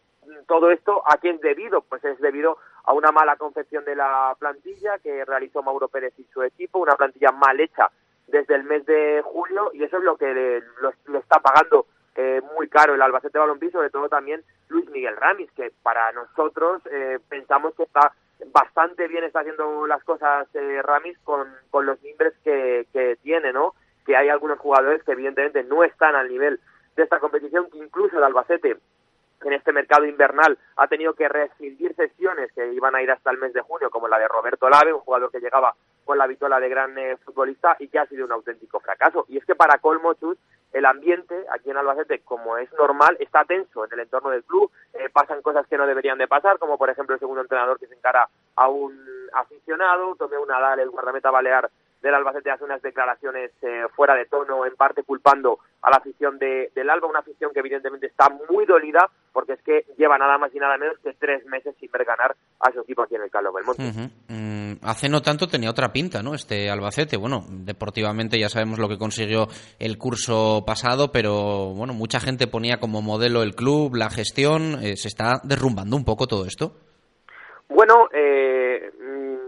todo 0.47 0.71
esto, 0.71 1.03
¿a 1.07 1.17
quién 1.17 1.35
es 1.35 1.41
debido? 1.41 1.81
Pues 1.81 2.03
es 2.05 2.19
debido 2.19 2.57
a 2.83 2.93
una 2.93 3.11
mala 3.11 3.35
confección 3.37 3.85
de 3.85 3.95
la 3.95 4.35
plantilla 4.39 4.97
que 4.99 5.25
realizó 5.25 5.61
Mauro 5.63 5.87
Pérez 5.87 6.13
y 6.17 6.23
su 6.25 6.41
equipo, 6.43 6.79
una 6.79 6.95
plantilla 6.95 7.31
mal 7.31 7.59
hecha 7.59 7.89
desde 8.27 8.55
el 8.55 8.63
mes 8.63 8.85
de 8.85 9.21
julio 9.23 9.71
y 9.73 9.83
eso 9.83 9.97
es 9.97 10.03
lo 10.03 10.17
que 10.17 10.33
le, 10.33 10.59
lo- 10.81 10.93
le 11.07 11.17
está 11.19 11.39
pagando 11.39 11.87
eh, 12.15 12.41
muy 12.55 12.67
caro 12.67 12.93
el 12.93 13.01
Albacete 13.01 13.39
Balompié, 13.39 13.71
sobre 13.71 13.89
todo 13.89 14.09
también 14.09 14.43
Luis 14.67 14.89
Miguel 14.89 15.15
Ramis, 15.17 15.51
que 15.53 15.71
para 15.83 16.11
nosotros 16.11 16.81
eh, 16.91 17.19
pensamos 17.29 17.73
que 17.75 17.83
está 17.83 18.13
bastante 18.53 19.07
bien 19.07 19.23
está 19.23 19.39
haciendo 19.39 19.85
las 19.87 20.03
cosas 20.03 20.47
eh, 20.53 20.81
Ramis 20.83 21.17
con, 21.19 21.47
con 21.71 21.85
los 21.85 22.01
mimbres 22.01 22.33
que, 22.43 22.87
que 22.93 23.17
tiene, 23.23 23.51
¿no? 23.53 23.73
Que 24.05 24.15
hay 24.15 24.29
algunos 24.29 24.59
jugadores 24.59 25.03
que 25.03 25.11
evidentemente 25.13 25.63
no 25.63 25.83
están 25.83 26.15
al 26.15 26.29
nivel 26.29 26.59
de 26.95 27.03
esta 27.03 27.19
competición, 27.19 27.67
incluso 27.73 28.17
el 28.17 28.23
Albacete 28.23 28.77
en 29.47 29.53
este 29.53 29.71
mercado 29.71 30.05
invernal 30.05 30.57
ha 30.75 30.87
tenido 30.87 31.13
que 31.13 31.29
rescindir 31.29 31.95
sesiones 31.95 32.51
que 32.53 32.73
iban 32.73 32.95
a 32.95 33.01
ir 33.01 33.11
hasta 33.11 33.31
el 33.31 33.37
mes 33.37 33.53
de 33.53 33.61
junio, 33.61 33.89
como 33.89 34.07
la 34.07 34.19
de 34.19 34.27
Roberto 34.27 34.69
Lave, 34.69 34.93
un 34.93 34.99
jugador 34.99 35.31
que 35.31 35.39
llegaba 35.39 35.75
con 36.05 36.17
la 36.17 36.27
vitola 36.27 36.59
de 36.59 36.69
gran 36.69 36.97
eh, 36.97 37.17
futbolista 37.17 37.75
y 37.79 37.87
que 37.87 37.99
ha 37.99 38.05
sido 38.07 38.25
un 38.25 38.31
auténtico 38.31 38.79
fracaso. 38.79 39.25
Y 39.27 39.37
es 39.37 39.45
que 39.45 39.55
para 39.55 39.77
colmo, 39.77 40.13
Chus, 40.15 40.37
el 40.73 40.85
ambiente 40.85 41.45
aquí 41.51 41.69
en 41.69 41.77
Albacete, 41.77 42.19
como 42.19 42.57
es 42.57 42.71
normal, 42.73 43.15
está 43.19 43.45
tenso 43.45 43.85
en 43.85 43.93
el 43.93 43.99
entorno 44.01 44.29
del 44.29 44.43
club, 44.43 44.71
eh, 44.93 45.09
pasan 45.11 45.41
cosas 45.41 45.67
que 45.67 45.77
no 45.77 45.85
deberían 45.85 46.17
de 46.17 46.27
pasar, 46.27 46.57
como 46.57 46.77
por 46.77 46.89
ejemplo 46.89 47.13
el 47.13 47.19
segundo 47.19 47.41
entrenador 47.41 47.79
que 47.79 47.87
se 47.87 47.95
encara 47.95 48.27
a 48.55 48.69
un 48.69 48.97
aficionado, 49.33 50.15
tomé 50.15 50.37
una 50.37 50.59
Nadal, 50.59 50.79
el 50.79 50.89
guardameta 50.89 51.31
balear 51.31 51.69
del 52.01 52.13
Albacete 52.13 52.51
hace 52.51 52.63
unas 52.63 52.81
declaraciones 52.81 53.51
eh, 53.61 53.83
fuera 53.95 54.15
de 54.15 54.25
tono, 54.25 54.65
en 54.65 54.75
parte 54.75 55.03
culpando 55.03 55.59
a 55.81 55.89
la 55.89 55.97
afición 55.97 56.37
de, 56.37 56.71
del 56.75 56.89
Alba, 56.89 57.07
una 57.07 57.19
afición 57.19 57.51
que 57.53 57.59
evidentemente 57.59 58.07
está 58.07 58.29
muy 58.49 58.65
dolida 58.65 59.09
porque 59.31 59.53
es 59.53 59.61
que 59.61 59.85
lleva 59.97 60.17
nada 60.17 60.37
más 60.37 60.53
y 60.53 60.59
nada 60.59 60.77
menos 60.77 60.97
que 60.99 61.13
tres 61.13 61.45
meses 61.45 61.75
sin 61.79 61.91
ver 61.91 62.05
ganar 62.05 62.35
a 62.59 62.71
su 62.71 62.81
equipo 62.81 63.03
aquí 63.03 63.15
en 63.15 63.23
el 63.23 63.31
Carlos 63.31 63.53
Belmonte. 63.53 63.83
Mm, 64.27 64.83
hace 64.83 65.09
no 65.09 65.21
tanto 65.21 65.47
tenía 65.47 65.69
otra 65.69 65.91
pinta, 65.91 66.21
¿no? 66.21 66.33
Este 66.33 66.69
Albacete, 66.69 67.17
bueno, 67.17 67.43
deportivamente 67.49 68.39
ya 68.39 68.49
sabemos 68.49 68.79
lo 68.79 68.87
que 68.87 68.97
consiguió 68.97 69.47
el 69.79 69.97
curso 69.97 70.63
pasado, 70.65 71.11
pero 71.11 71.73
bueno, 71.73 71.93
mucha 71.93 72.19
gente 72.19 72.47
ponía 72.47 72.79
como 72.79 73.01
modelo 73.01 73.43
el 73.43 73.55
club, 73.55 73.95
la 73.95 74.09
gestión, 74.09 74.79
eh, 74.83 74.97
se 74.97 75.07
está 75.07 75.39
derrumbando 75.43 75.95
un 75.95 76.05
poco 76.05 76.27
todo 76.27 76.45
esto. 76.45 76.73
Bueno, 77.69 78.09
eh, 78.11 78.91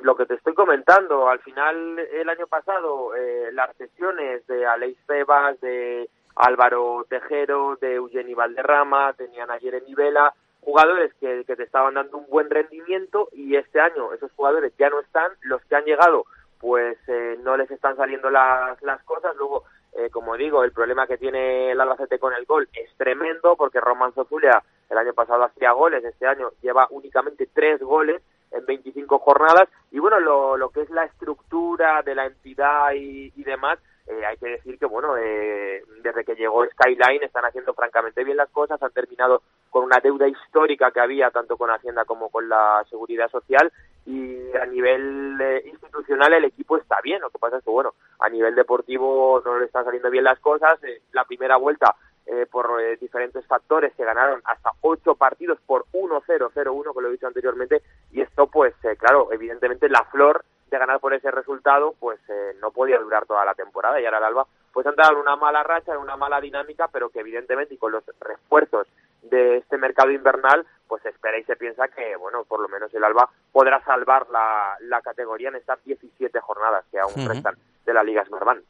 lo 0.04 0.16
que 0.16 0.26
te 0.26 0.36
estoy 0.36 0.54
comentando, 0.54 1.30
al 1.30 1.40
final 1.40 2.00
el 2.00 2.30
año 2.30 2.48
pasado 2.48 3.16
eh, 3.16 3.50
las 3.54 3.76
sesiones 3.78 4.46
de 4.48 4.66
Aleix 4.66 4.98
Febas, 5.06 5.60
de 5.62 6.10
Álvaro 6.36 7.06
Tejero, 7.10 7.78
de 7.82 7.96
Eugeni 7.96 8.34
Valderrama, 8.34 9.14
tenían 9.14 9.52
a 9.52 9.60
Jeremy 9.60 9.94
Vela, 9.94 10.34
jugadores 10.62 11.14
que, 11.20 11.44
que 11.46 11.56
te 11.56 11.64
estaban 11.64 11.96
dando 11.96 12.18
un 12.18 12.28
buen 12.30 12.50
rendimiento 12.50 13.30
y 13.32 13.56
este 13.56 13.80
año 13.80 14.14
esos 14.14 14.32
jugadores 14.34 14.74
ya 14.78 14.90
no 14.90 15.00
están, 15.00 15.32
los 15.42 15.62
que 15.66 15.76
han 15.76 15.86
llegado 15.86 16.26
pues 16.60 16.98
eh, 17.08 17.40
no 17.42 17.58
les 17.58 17.70
están 17.72 17.98
saliendo 17.98 18.30
las, 18.30 18.80
las 18.84 19.04
cosas, 19.04 19.36
luego 19.36 19.64
eh, 19.94 20.10
como 20.12 20.38
digo, 20.38 20.64
el 20.64 20.72
problema 20.72 21.08
que 21.08 21.18
tiene 21.18 21.72
el 21.72 21.82
Albacete 21.82 22.20
con 22.20 22.34
el 22.34 22.46
gol 22.46 22.70
es 22.74 22.96
tremendo 22.98 23.56
porque 23.58 23.82
Román 23.82 24.14
Zozulia 24.14 24.64
el 24.90 24.98
año 24.98 25.14
pasado 25.14 25.44
hacía 25.44 25.72
goles, 25.72 26.04
este 26.04 26.28
año 26.28 26.52
lleva 26.62 26.88
únicamente 26.92 27.50
tres 27.52 27.82
goles 27.82 28.22
en 28.52 28.66
25 28.66 29.20
jornadas. 29.20 29.70
Y 29.92 30.00
bueno, 30.00 30.20
lo, 30.20 30.58
lo 30.58 30.70
que 30.70 30.82
es 30.82 30.90
la 30.90 31.06
estructura 31.06 32.02
de 32.04 32.16
la 32.16 32.26
entidad 32.26 32.94
y, 32.94 33.32
y 33.36 33.44
demás, 33.44 33.80
eh, 34.08 34.26
hay 34.26 34.36
que 34.38 34.48
decir 34.48 34.78
que 34.80 34.86
bueno, 34.86 35.16
eh, 35.18 35.84
desde 36.02 36.26
que 36.26 36.36
llegó 36.36 36.66
Skyline 36.66 37.24
están 37.24 37.46
haciendo 37.46 37.74
francamente 37.74 38.24
bien 38.24 38.38
las 38.38 38.50
cosas, 38.50 38.82
han 38.82 38.92
terminado 38.92 39.42
con 39.70 39.84
una 39.84 40.00
deuda 40.02 40.28
histórica 40.28 40.92
que 40.92 41.00
había 41.00 41.30
tanto 41.30 41.56
con 41.56 41.70
Hacienda 41.70 42.04
como 42.06 42.30
con 42.30 42.50
la 42.50 42.84
Seguridad 42.90 43.30
Social. 43.30 43.72
Y 44.06 44.38
a 44.58 44.66
nivel 44.66 45.40
eh, 45.40 45.62
institucional 45.66 46.34
el 46.34 46.46
equipo 46.46 46.78
está 46.78 46.98
bien, 47.04 47.22
lo 47.22 47.30
que 47.30 47.38
pasa 47.38 47.58
es 47.58 47.64
que 47.64 47.70
bueno, 47.70 47.94
a 48.20 48.30
nivel 48.30 48.56
deportivo 48.56 49.42
no 49.46 49.60
le 49.60 49.66
están 49.66 49.86
saliendo 49.86 50.10
bien 50.10 50.24
las 50.24 50.40
cosas, 50.40 50.84
eh, 50.84 51.02
la 51.12 51.24
primera 51.26 51.58
vuelta 51.58 51.96
eh, 52.26 52.46
por 52.50 52.82
eh, 52.82 52.98
diferentes 52.98 53.46
factores 53.46 53.94
que 53.96 54.06
ganaron 54.06 54.42
hasta 54.46 54.72
ocho 54.82 55.16
partidos 55.16 55.60
por 55.66 55.86
1-0, 55.94 56.22
0-1, 56.54 56.94
que 56.94 57.02
lo 57.02 57.08
he 57.08 57.12
dicho 57.12 57.28
anteriormente, 57.28 57.82
y 58.12 58.22
esto 58.22 58.48
pues 58.48 58.74
eh, 58.84 58.96
claro, 58.96 59.30
evidentemente 59.32 59.90
la 59.90 60.04
flor 60.06 60.44
de 60.70 60.78
ganar 60.78 61.00
por 61.00 61.14
ese 61.14 61.30
resultado 61.32 61.94
pues 62.00 62.20
eh, 62.30 62.56
no 62.62 62.72
podía 62.72 62.98
durar 63.00 63.26
toda 63.26 63.44
la 63.44 63.54
temporada 63.54 64.00
y 64.00 64.06
ahora 64.06 64.20
el 64.20 64.24
Alba 64.24 64.48
pues 64.72 64.88
han 64.88 64.96
dado 64.96 65.20
una 65.20 65.36
mala 65.36 65.64
racha, 65.64 65.94
en 65.94 66.00
una 66.00 66.16
mala 66.16 66.40
dinámica, 66.40 66.88
pero 66.88 67.10
que 67.10 67.20
evidentemente 67.20 67.74
y 67.74 67.78
con 67.78 67.92
los 67.92 68.04
refuerzos 68.22 68.88
de 69.22 69.58
este 69.58 69.78
mercado 69.78 70.12
invernal, 70.12 70.66
pues 70.88 71.06
espera 71.06 71.38
y 71.38 71.44
se 71.44 71.56
piensa 71.56 71.88
que, 71.88 72.16
bueno, 72.18 72.44
por 72.44 72.60
lo 72.60 72.68
menos 72.68 72.94
el 72.94 73.04
Alba 73.04 73.30
podrá 73.52 73.84
salvar 73.84 74.28
la, 74.30 74.76
la 74.82 75.02
categoría 75.02 75.50
en 75.50 75.56
estas 75.56 75.84
17 75.86 76.40
jornadas 76.42 76.86
que 76.92 77.00
aún 77.00 77.14
Ujú. 77.18 77.30
restan 77.30 77.56
de 77.86 77.94
la 77.94 78.04
Liga 78.04 78.26
Smartbank. 78.26 78.62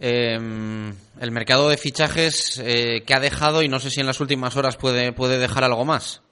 Eh, 0.00 0.36
el 1.20 1.30
mercado 1.30 1.68
de 1.68 1.76
fichajes 1.76 2.58
eh, 2.58 3.04
que 3.06 3.14
ha 3.14 3.20
dejado 3.20 3.62
y 3.62 3.68
no 3.68 3.78
sé 3.78 3.90
si 3.90 4.00
en 4.00 4.06
las 4.06 4.20
últimas 4.20 4.56
horas 4.56 4.76
puede, 4.76 5.12
puede 5.12 5.38
dejar 5.38 5.64
algo 5.64 5.84
más. 5.84 6.22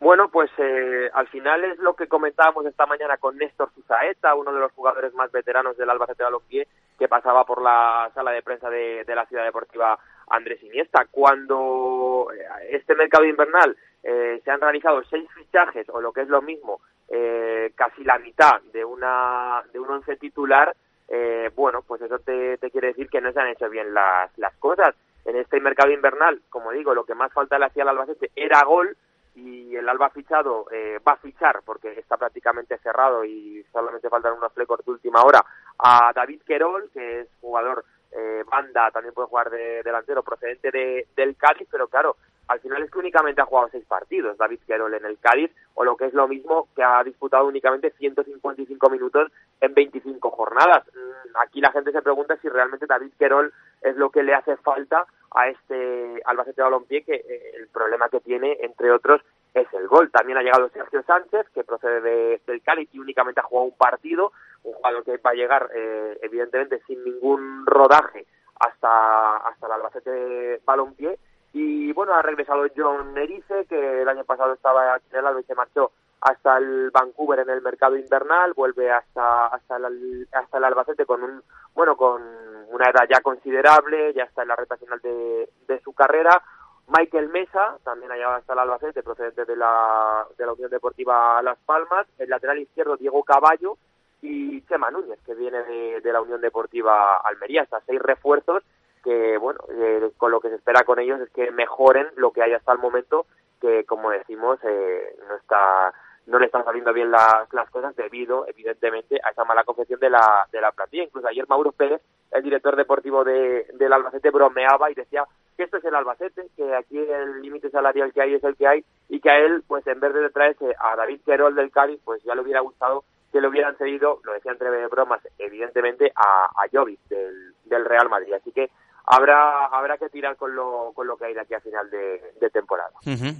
Bueno, 0.00 0.28
pues 0.28 0.50
eh, 0.58 1.08
al 1.14 1.28
final 1.28 1.64
es 1.64 1.78
lo 1.78 1.94
que 1.94 2.08
comentábamos 2.08 2.66
esta 2.66 2.84
mañana 2.84 3.16
con 3.16 3.38
Néstor 3.38 3.70
Susaeta, 3.74 4.34
uno 4.34 4.52
de 4.52 4.60
los 4.60 4.72
jugadores 4.72 5.14
más 5.14 5.30
veteranos 5.30 5.76
del 5.76 5.88
Albacete 5.88 6.24
Balompié, 6.24 6.66
que 6.98 7.08
pasaba 7.08 7.44
por 7.44 7.62
la 7.62 8.10
sala 8.14 8.32
de 8.32 8.42
prensa 8.42 8.68
de, 8.68 9.04
de 9.04 9.14
la 9.14 9.24
Ciudad 9.26 9.44
Deportiva 9.44 9.98
Andrés 10.28 10.62
Iniesta. 10.62 11.06
Cuando 11.10 12.28
eh, 12.34 12.46
este 12.70 12.94
mercado 12.94 13.24
invernal 13.24 13.76
eh, 14.02 14.40
se 14.44 14.50
han 14.50 14.60
realizado 14.60 15.02
seis 15.04 15.28
fichajes, 15.34 15.88
o 15.90 16.00
lo 16.00 16.12
que 16.12 16.22
es 16.22 16.28
lo 16.28 16.42
mismo, 16.42 16.80
eh, 17.08 17.72
casi 17.74 18.04
la 18.04 18.18
mitad 18.18 18.60
de 18.72 18.84
una 18.84 19.62
de 19.72 19.78
un 19.78 19.90
once 19.90 20.16
titular, 20.16 20.74
eh, 21.08 21.50
bueno, 21.54 21.82
pues 21.82 22.00
eso 22.02 22.18
te, 22.18 22.58
te 22.58 22.70
quiere 22.70 22.88
decir 22.88 23.08
que 23.08 23.20
no 23.20 23.32
se 23.32 23.40
han 23.40 23.48
hecho 23.48 23.68
bien 23.68 23.92
las, 23.92 24.36
las 24.38 24.54
cosas. 24.56 24.94
En 25.24 25.36
este 25.36 25.58
mercado 25.60 25.90
invernal, 25.90 26.42
como 26.50 26.70
digo, 26.72 26.94
lo 26.94 27.04
que 27.04 27.14
más 27.14 27.32
falta 27.32 27.58
le 27.58 27.66
hacía 27.66 27.82
al 27.82 27.90
Albacete 27.90 28.30
era 28.36 28.62
gol, 28.64 28.96
y 29.34 29.74
el 29.74 29.88
Alba 29.88 30.06
ha 30.06 30.10
fichado, 30.10 30.66
eh, 30.70 31.00
va 31.06 31.12
a 31.12 31.16
fichar 31.16 31.62
porque 31.64 31.98
está 31.98 32.16
prácticamente 32.16 32.78
cerrado 32.78 33.24
y 33.24 33.64
solamente 33.72 34.08
faltan 34.08 34.34
unos 34.34 34.52
flecos 34.52 34.84
de 34.84 34.92
última 34.92 35.22
hora 35.22 35.44
a 35.78 36.12
David 36.14 36.42
Querol, 36.46 36.88
que 36.92 37.20
es 37.20 37.28
jugador 37.40 37.84
eh, 38.16 38.44
banda, 38.50 38.90
también 38.90 39.14
puede 39.14 39.28
jugar 39.28 39.50
de 39.50 39.82
delantero 39.82 40.22
procedente 40.22 40.70
de, 40.70 41.06
del 41.16 41.36
Cádiz, 41.36 41.68
pero 41.70 41.88
claro, 41.88 42.16
al 42.48 42.60
final 42.60 42.82
es 42.82 42.90
que 42.90 42.98
únicamente 42.98 43.40
ha 43.40 43.46
jugado 43.46 43.68
seis 43.70 43.84
partidos 43.86 44.36
David 44.36 44.60
Querol 44.66 44.94
en 44.94 45.04
el 45.04 45.18
Cádiz, 45.18 45.50
o 45.74 45.84
lo 45.84 45.96
que 45.96 46.06
es 46.06 46.14
lo 46.14 46.28
mismo 46.28 46.68
que 46.76 46.82
ha 46.82 47.02
disputado 47.02 47.46
únicamente 47.46 47.90
155 47.98 48.90
minutos 48.90 49.32
en 49.60 49.74
25 49.74 50.30
jornadas. 50.30 50.84
Mm, 50.94 51.36
Aquí 51.36 51.60
la 51.60 51.72
gente 51.72 51.90
se 51.90 52.02
pregunta 52.02 52.36
si 52.36 52.48
realmente 52.48 52.86
David 52.86 53.12
Querol 53.18 53.52
es 53.80 53.96
lo 53.96 54.10
que 54.10 54.22
le 54.22 54.34
hace 54.34 54.56
falta 54.58 55.06
a 55.32 55.48
este 55.48 56.22
Albacete 56.24 56.62
Balompié, 56.62 57.02
que 57.02 57.14
eh, 57.14 57.52
el 57.56 57.68
problema 57.68 58.08
que 58.08 58.20
tiene, 58.20 58.58
entre 58.60 58.92
otros, 58.92 59.20
es 59.54 59.72
el 59.72 59.86
gol. 59.88 60.10
También 60.10 60.36
ha 60.38 60.42
llegado 60.42 60.68
Sergio 60.70 61.02
Sánchez, 61.04 61.46
que 61.54 61.64
procede 61.64 62.00
de- 62.00 62.40
del 62.46 62.62
Cádiz 62.62 62.88
y 62.92 62.98
únicamente 62.98 63.40
ha 63.40 63.44
jugado 63.44 63.66
un 63.68 63.76
partido, 63.76 64.32
un 64.64 64.74
jugador 64.74 65.04
que 65.04 65.16
va 65.18 65.30
a 65.30 65.34
llegar, 65.34 65.70
eh, 65.74 66.18
evidentemente, 66.22 66.82
sin 66.86 67.02
ningún 67.04 67.64
rodaje 67.66 68.26
hasta, 68.60 69.36
hasta 69.38 69.66
el 69.66 69.72
Albacete 69.72 70.60
Balompié. 70.64 71.18
Y 71.52 71.92
bueno, 71.92 72.14
ha 72.14 72.22
regresado 72.22 72.64
John 72.76 73.16
Erice, 73.16 73.66
que 73.66 74.02
el 74.02 74.08
año 74.08 74.24
pasado 74.24 74.52
estaba 74.54 74.96
en 74.96 75.18
el 75.18 75.26
Alba 75.26 75.40
y 75.40 75.44
se 75.44 75.54
marchó 75.54 75.92
hasta 76.20 76.56
el 76.56 76.90
Vancouver 76.90 77.40
en 77.40 77.50
el 77.50 77.60
mercado 77.62 77.96
invernal, 77.96 78.54
vuelve 78.54 78.90
hasta 78.90 79.46
hasta 79.46 79.76
el, 79.76 80.26
hasta 80.32 80.58
el 80.58 80.64
Albacete 80.64 81.04
con 81.06 81.22
un 81.22 81.42
bueno 81.74 81.96
con 81.96 82.22
una 82.70 82.88
edad 82.88 83.06
ya 83.08 83.20
considerable, 83.20 84.12
ya 84.14 84.24
está 84.24 84.42
en 84.42 84.48
la 84.48 84.56
recta 84.56 84.76
final 84.78 84.98
de, 85.00 85.48
de 85.68 85.80
su 85.80 85.92
carrera. 85.92 86.42
Michael 86.86 87.28
Mesa 87.30 87.78
también 87.82 88.12
ha 88.12 88.16
llegado 88.16 88.34
hasta 88.34 88.52
el 88.52 88.58
Albacete, 88.58 89.02
procedente 89.02 89.44
de 89.44 89.56
la, 89.56 90.26
de 90.36 90.46
la 90.46 90.52
Unión 90.52 90.70
Deportiva 90.70 91.40
Las 91.42 91.58
Palmas. 91.60 92.06
El 92.18 92.28
lateral 92.30 92.58
izquierdo, 92.58 92.96
Diego 92.96 93.22
Caballo. 93.24 93.76
Y 94.20 94.62
Chema 94.62 94.90
Núñez, 94.90 95.18
que 95.26 95.34
viene 95.34 95.62
de, 95.64 96.12
la 96.12 96.22
Unión 96.22 96.40
Deportiva 96.40 97.18
Almería. 97.18 97.62
Hasta 97.62 97.82
seis 97.86 98.00
refuerzos 98.00 98.62
que, 99.02 99.36
bueno, 99.36 99.60
eh, 99.70 100.10
con 100.16 100.30
lo 100.30 100.40
que 100.40 100.48
se 100.48 100.54
espera 100.54 100.84
con 100.84 100.98
ellos 100.98 101.20
es 101.20 101.30
que 101.30 101.50
mejoren 101.50 102.06
lo 102.16 102.32
que 102.32 102.42
hay 102.42 102.54
hasta 102.54 102.72
el 102.72 102.78
momento, 102.78 103.26
que, 103.60 103.84
como 103.84 104.10
decimos, 104.10 104.58
eh, 104.62 105.16
no 105.28 105.36
está 105.36 105.92
no 106.26 106.38
le 106.38 106.46
están 106.46 106.64
saliendo 106.64 106.92
bien 106.92 107.10
las, 107.10 107.52
las 107.52 107.68
cosas 107.70 107.94
debido, 107.96 108.46
evidentemente, 108.48 109.20
a 109.22 109.30
esa 109.30 109.44
mala 109.44 109.64
confección 109.64 110.00
de 110.00 110.10
la, 110.10 110.46
de 110.50 110.60
la 110.60 110.72
plantilla. 110.72 111.04
Incluso 111.04 111.28
ayer 111.28 111.46
Mauro 111.48 111.72
Pérez, 111.72 112.00
el 112.30 112.42
director 112.42 112.76
deportivo 112.76 113.24
de, 113.24 113.66
del 113.74 113.92
Albacete, 113.92 114.30
bromeaba 114.30 114.90
y 114.90 114.94
decía 114.94 115.24
que 115.56 115.64
esto 115.64 115.76
es 115.76 115.84
el 115.84 115.94
Albacete, 115.94 116.48
que 116.56 116.74
aquí 116.74 116.98
el 116.98 117.42
límite 117.42 117.70
salarial 117.70 118.12
que 118.12 118.22
hay 118.22 118.34
es 118.34 118.44
el 118.44 118.56
que 118.56 118.66
hay 118.66 118.84
y 119.08 119.20
que 119.20 119.30
a 119.30 119.38
él, 119.38 119.62
pues 119.66 119.86
en 119.86 120.00
vez 120.00 120.14
de 120.14 120.30
traerse 120.30 120.74
a 120.78 120.96
David 120.96 121.20
Querol 121.24 121.54
del 121.54 121.70
Cádiz, 121.70 122.00
pues 122.04 122.22
ya 122.24 122.34
le 122.34 122.40
hubiera 122.40 122.60
gustado 122.60 123.04
que 123.30 123.40
le 123.40 123.48
hubieran 123.48 123.76
cedido, 123.76 124.20
lo 124.22 124.32
decía 124.32 124.52
entre 124.52 124.86
bromas, 124.86 125.20
evidentemente, 125.38 126.12
a, 126.14 126.44
a 126.46 126.68
Jovic 126.72 127.00
del, 127.08 127.52
del 127.64 127.84
Real 127.84 128.08
Madrid. 128.08 128.32
Así 128.32 128.52
que 128.52 128.70
habrá 129.06 129.66
habrá 129.66 129.98
que 129.98 130.08
tirar 130.08 130.36
con 130.36 130.54
lo, 130.54 130.92
con 130.94 131.06
lo 131.06 131.16
que 131.16 131.26
hay 131.26 131.34
de 131.34 131.40
aquí 131.42 131.54
a 131.54 131.60
final 131.60 131.90
de, 131.90 132.20
de 132.40 132.50
temporada. 132.50 132.90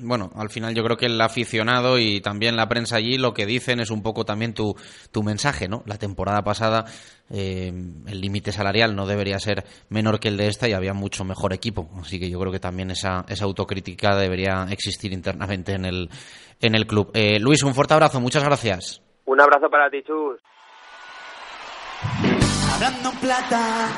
Bueno, 0.01 0.31
al 0.37 0.51
final 0.51 0.75
yo 0.75 0.83
creo 0.85 0.97
que 0.97 1.07
el 1.07 1.21
aficionado 1.21 1.99
y 1.99 2.21
también 2.21 2.57
la 2.57 2.69
prensa 2.69 2.97
allí 2.97 3.17
lo 3.17 3.33
que 3.33 3.47
dicen 3.47 3.81
es 3.81 3.91
un 3.91 4.03
poco 4.03 4.25
también 4.25 4.55
tu, 4.55 4.75
tu 5.11 5.23
mensaje, 5.23 5.69
¿no? 5.69 5.83
La 5.87 5.97
temporada 5.97 6.43
pasada 6.43 6.85
eh, 7.31 7.69
el 7.69 8.21
límite 8.21 8.53
salarial 8.53 8.95
no 8.95 9.07
debería 9.07 9.39
ser 9.39 9.65
menor 9.89 10.21
que 10.21 10.29
el 10.29 10.37
de 10.37 10.49
esta 10.49 10.69
y 10.69 10.73
había 10.73 10.93
mucho 10.93 11.25
mejor 11.25 11.53
equipo. 11.53 11.89
Así 12.01 12.21
que 12.21 12.31
yo 12.31 12.39
creo 12.39 12.53
que 12.53 12.61
también 12.61 12.91
esa, 12.91 13.25
esa 13.29 13.45
autocrítica 13.45 14.15
debería 14.17 14.67
existir 14.71 15.13
internamente 15.13 15.73
en 15.73 15.87
el, 15.87 16.11
en 16.61 16.75
el 16.75 16.87
club. 16.87 17.11
Eh, 17.15 17.39
Luis, 17.41 17.63
un 17.63 17.75
fuerte 17.75 17.95
abrazo, 17.95 18.21
muchas 18.21 18.45
gracias. 18.45 19.01
Un 19.25 19.41
abrazo 19.41 19.71
para 19.71 19.89
ti, 19.89 20.03
Chus. 20.03 20.39
Hablando 22.75 23.11
en 23.11 23.17
plata, 23.17 23.89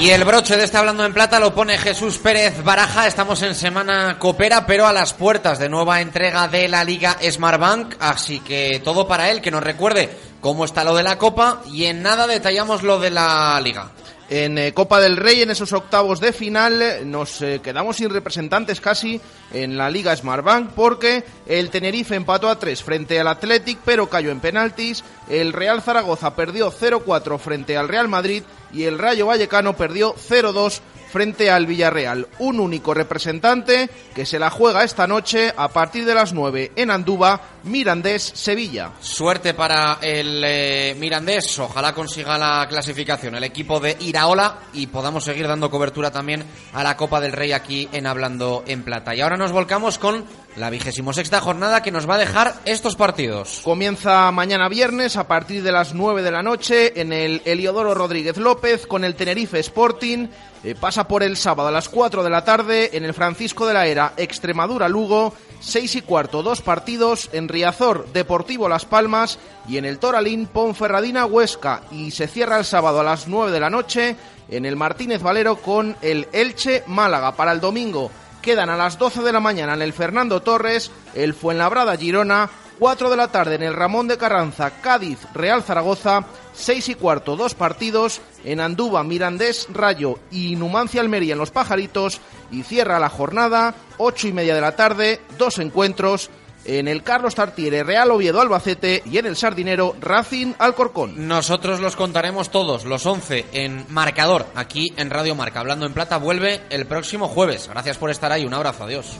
Y 0.00 0.10
el 0.10 0.24
broche 0.24 0.56
de 0.56 0.62
este 0.62 0.76
Hablando 0.76 1.04
en 1.04 1.12
Plata 1.12 1.40
lo 1.40 1.52
pone 1.54 1.76
Jesús 1.76 2.18
Pérez 2.18 2.62
Baraja. 2.62 3.08
Estamos 3.08 3.42
en 3.42 3.56
semana 3.56 4.16
copera, 4.18 4.64
pero 4.64 4.86
a 4.86 4.92
las 4.92 5.12
puertas 5.12 5.58
de 5.58 5.68
nueva 5.68 6.00
entrega 6.00 6.46
de 6.46 6.68
la 6.68 6.84
Liga 6.84 7.16
Smartbank. 7.20 7.96
Así 7.98 8.38
que 8.38 8.80
todo 8.84 9.08
para 9.08 9.28
él, 9.30 9.40
que 9.40 9.50
nos 9.50 9.64
recuerde 9.64 10.16
cómo 10.40 10.64
está 10.64 10.84
lo 10.84 10.94
de 10.94 11.02
la 11.02 11.18
Copa 11.18 11.62
y 11.72 11.86
en 11.86 12.02
nada 12.02 12.28
detallamos 12.28 12.84
lo 12.84 13.00
de 13.00 13.10
la 13.10 13.60
Liga. 13.60 13.90
En 14.30 14.58
eh, 14.58 14.74
Copa 14.74 15.00
del 15.00 15.16
Rey, 15.16 15.40
en 15.40 15.50
esos 15.50 15.72
octavos 15.72 16.20
de 16.20 16.34
final, 16.34 17.10
nos 17.10 17.40
eh, 17.40 17.60
quedamos 17.62 17.96
sin 17.96 18.10
representantes 18.10 18.78
casi 18.78 19.18
en 19.54 19.78
la 19.78 19.88
Liga 19.88 20.14
Smartbank 20.14 20.72
porque 20.72 21.24
el 21.46 21.70
Tenerife 21.70 22.14
empató 22.14 22.50
a 22.50 22.58
3 22.58 22.82
frente 22.82 23.18
al 23.18 23.28
Athletic, 23.28 23.78
pero 23.86 24.10
cayó 24.10 24.30
en 24.30 24.40
penaltis. 24.40 25.02
El 25.30 25.54
Real 25.54 25.80
Zaragoza 25.80 26.36
perdió 26.36 26.70
0-4 26.70 27.38
frente 27.38 27.78
al 27.78 27.88
Real 27.88 28.08
Madrid 28.08 28.42
y 28.70 28.84
el 28.84 28.98
Rayo 28.98 29.26
Vallecano 29.26 29.74
perdió 29.76 30.14
0-2 30.14 30.82
frente 31.08 31.50
al 31.50 31.66
Villarreal. 31.66 32.28
Un 32.38 32.60
único 32.60 32.94
representante 32.94 33.88
que 34.14 34.26
se 34.26 34.38
la 34.38 34.50
juega 34.50 34.84
esta 34.84 35.06
noche 35.06 35.52
a 35.56 35.68
partir 35.68 36.04
de 36.04 36.14
las 36.14 36.32
9 36.32 36.72
en 36.76 36.90
Andúba, 36.90 37.40
Mirandés, 37.64 38.22
Sevilla. 38.22 38.92
Suerte 39.00 39.54
para 39.54 39.98
el 40.00 40.42
eh, 40.44 40.96
Mirandés, 40.98 41.58
ojalá 41.58 41.94
consiga 41.94 42.38
la 42.38 42.66
clasificación 42.68 43.34
el 43.34 43.44
equipo 43.44 43.80
de 43.80 43.96
Iraola 44.00 44.58
y 44.72 44.86
podamos 44.86 45.24
seguir 45.24 45.48
dando 45.48 45.70
cobertura 45.70 46.10
también 46.10 46.44
a 46.72 46.82
la 46.82 46.96
Copa 46.96 47.20
del 47.20 47.32
Rey 47.32 47.52
aquí 47.52 47.88
en 47.92 48.06
Hablando 48.06 48.64
en 48.66 48.82
Plata. 48.82 49.14
Y 49.14 49.20
ahora 49.20 49.36
nos 49.36 49.52
volcamos 49.52 49.98
con 49.98 50.24
la 50.56 50.70
vigésimo 50.70 51.12
sexta 51.12 51.40
jornada 51.40 51.82
que 51.82 51.92
nos 51.92 52.08
va 52.08 52.16
a 52.16 52.18
dejar 52.18 52.54
estos 52.64 52.96
partidos. 52.96 53.60
Comienza 53.62 54.30
mañana 54.32 54.68
viernes 54.68 55.16
a 55.16 55.28
partir 55.28 55.62
de 55.62 55.72
las 55.72 55.94
9 55.94 56.22
de 56.22 56.30
la 56.30 56.42
noche 56.42 57.00
en 57.00 57.12
el 57.12 57.42
Eliodoro 57.44 57.94
Rodríguez 57.94 58.36
López 58.38 58.86
con 58.86 59.04
el 59.04 59.14
Tenerife 59.14 59.60
Sporting. 59.60 60.28
Eh, 60.64 60.74
pasa 60.74 61.06
por 61.06 61.22
el 61.22 61.36
sábado 61.36 61.68
a 61.68 61.72
las 61.72 61.88
4 61.88 62.24
de 62.24 62.30
la 62.30 62.44
tarde 62.44 62.90
en 62.96 63.04
el 63.04 63.14
Francisco 63.14 63.66
de 63.66 63.74
la 63.74 63.86
Era 63.86 64.14
Extremadura 64.16 64.88
Lugo. 64.88 65.32
6 65.60 65.96
y 65.96 66.02
cuarto, 66.02 66.42
dos 66.42 66.62
partidos 66.62 67.30
en 67.32 67.48
Riazor 67.48 68.06
Deportivo 68.12 68.68
Las 68.68 68.84
Palmas 68.84 69.38
y 69.68 69.78
en 69.78 69.84
el 69.84 69.98
Toralín 69.98 70.46
Ponferradina 70.46 71.26
Huesca. 71.26 71.82
Y 71.90 72.10
se 72.10 72.26
cierra 72.26 72.58
el 72.58 72.64
sábado 72.64 73.00
a 73.00 73.04
las 73.04 73.28
9 73.28 73.50
de 73.52 73.60
la 73.60 73.70
noche 73.70 74.16
en 74.48 74.64
el 74.64 74.76
Martínez 74.76 75.22
Valero 75.22 75.56
con 75.56 75.96
el 76.02 76.28
Elche 76.32 76.84
Málaga. 76.86 77.36
Para 77.36 77.52
el 77.52 77.60
domingo 77.60 78.10
quedan 78.42 78.70
a 78.70 78.76
las 78.76 78.98
12 78.98 79.22
de 79.22 79.32
la 79.32 79.40
mañana 79.40 79.74
en 79.74 79.82
el 79.82 79.92
Fernando 79.92 80.40
Torres, 80.40 80.90
el 81.14 81.34
Fuenlabrada 81.34 81.96
Girona, 81.96 82.48
4 82.78 83.10
de 83.10 83.16
la 83.16 83.28
tarde 83.28 83.56
en 83.56 83.62
el 83.62 83.74
Ramón 83.74 84.08
de 84.08 84.16
Carranza, 84.16 84.70
Cádiz, 84.80 85.18
Real 85.34 85.62
Zaragoza, 85.62 86.24
6 86.58 86.88
y 86.90 86.94
cuarto, 86.94 87.36
dos 87.36 87.54
partidos 87.54 88.20
en 88.44 88.60
Andúba, 88.60 89.04
Mirandés, 89.04 89.68
Rayo 89.72 90.18
y 90.30 90.56
Numancia 90.56 91.00
Almería 91.00 91.34
en 91.34 91.38
Los 91.38 91.50
Pajaritos 91.50 92.20
y 92.50 92.62
cierra 92.62 92.98
la 92.98 93.08
jornada, 93.08 93.74
8 93.98 94.28
y 94.28 94.32
media 94.32 94.54
de 94.54 94.60
la 94.60 94.76
tarde, 94.76 95.20
dos 95.38 95.58
encuentros 95.58 96.30
en 96.64 96.88
el 96.88 97.02
Carlos 97.02 97.34
Tartiere, 97.34 97.82
Real 97.82 98.10
Oviedo 98.10 98.40
Albacete 98.40 99.02
y 99.06 99.18
en 99.18 99.26
el 99.26 99.36
Sardinero 99.36 99.96
Racing 100.00 100.52
Alcorcón. 100.58 101.28
Nosotros 101.28 101.80
los 101.80 101.96
contaremos 101.96 102.50
todos, 102.50 102.84
los 102.84 103.06
11 103.06 103.46
en 103.52 103.86
marcador, 103.88 104.46
aquí 104.54 104.92
en 104.96 105.10
Radio 105.10 105.34
Marca. 105.34 105.60
Hablando 105.60 105.86
en 105.86 105.94
Plata 105.94 106.18
vuelve 106.18 106.60
el 106.70 106.86
próximo 106.86 107.28
jueves. 107.28 107.68
Gracias 107.68 107.96
por 107.96 108.10
estar 108.10 108.32
ahí, 108.32 108.44
un 108.44 108.54
abrazo, 108.54 108.84
adiós. 108.84 109.16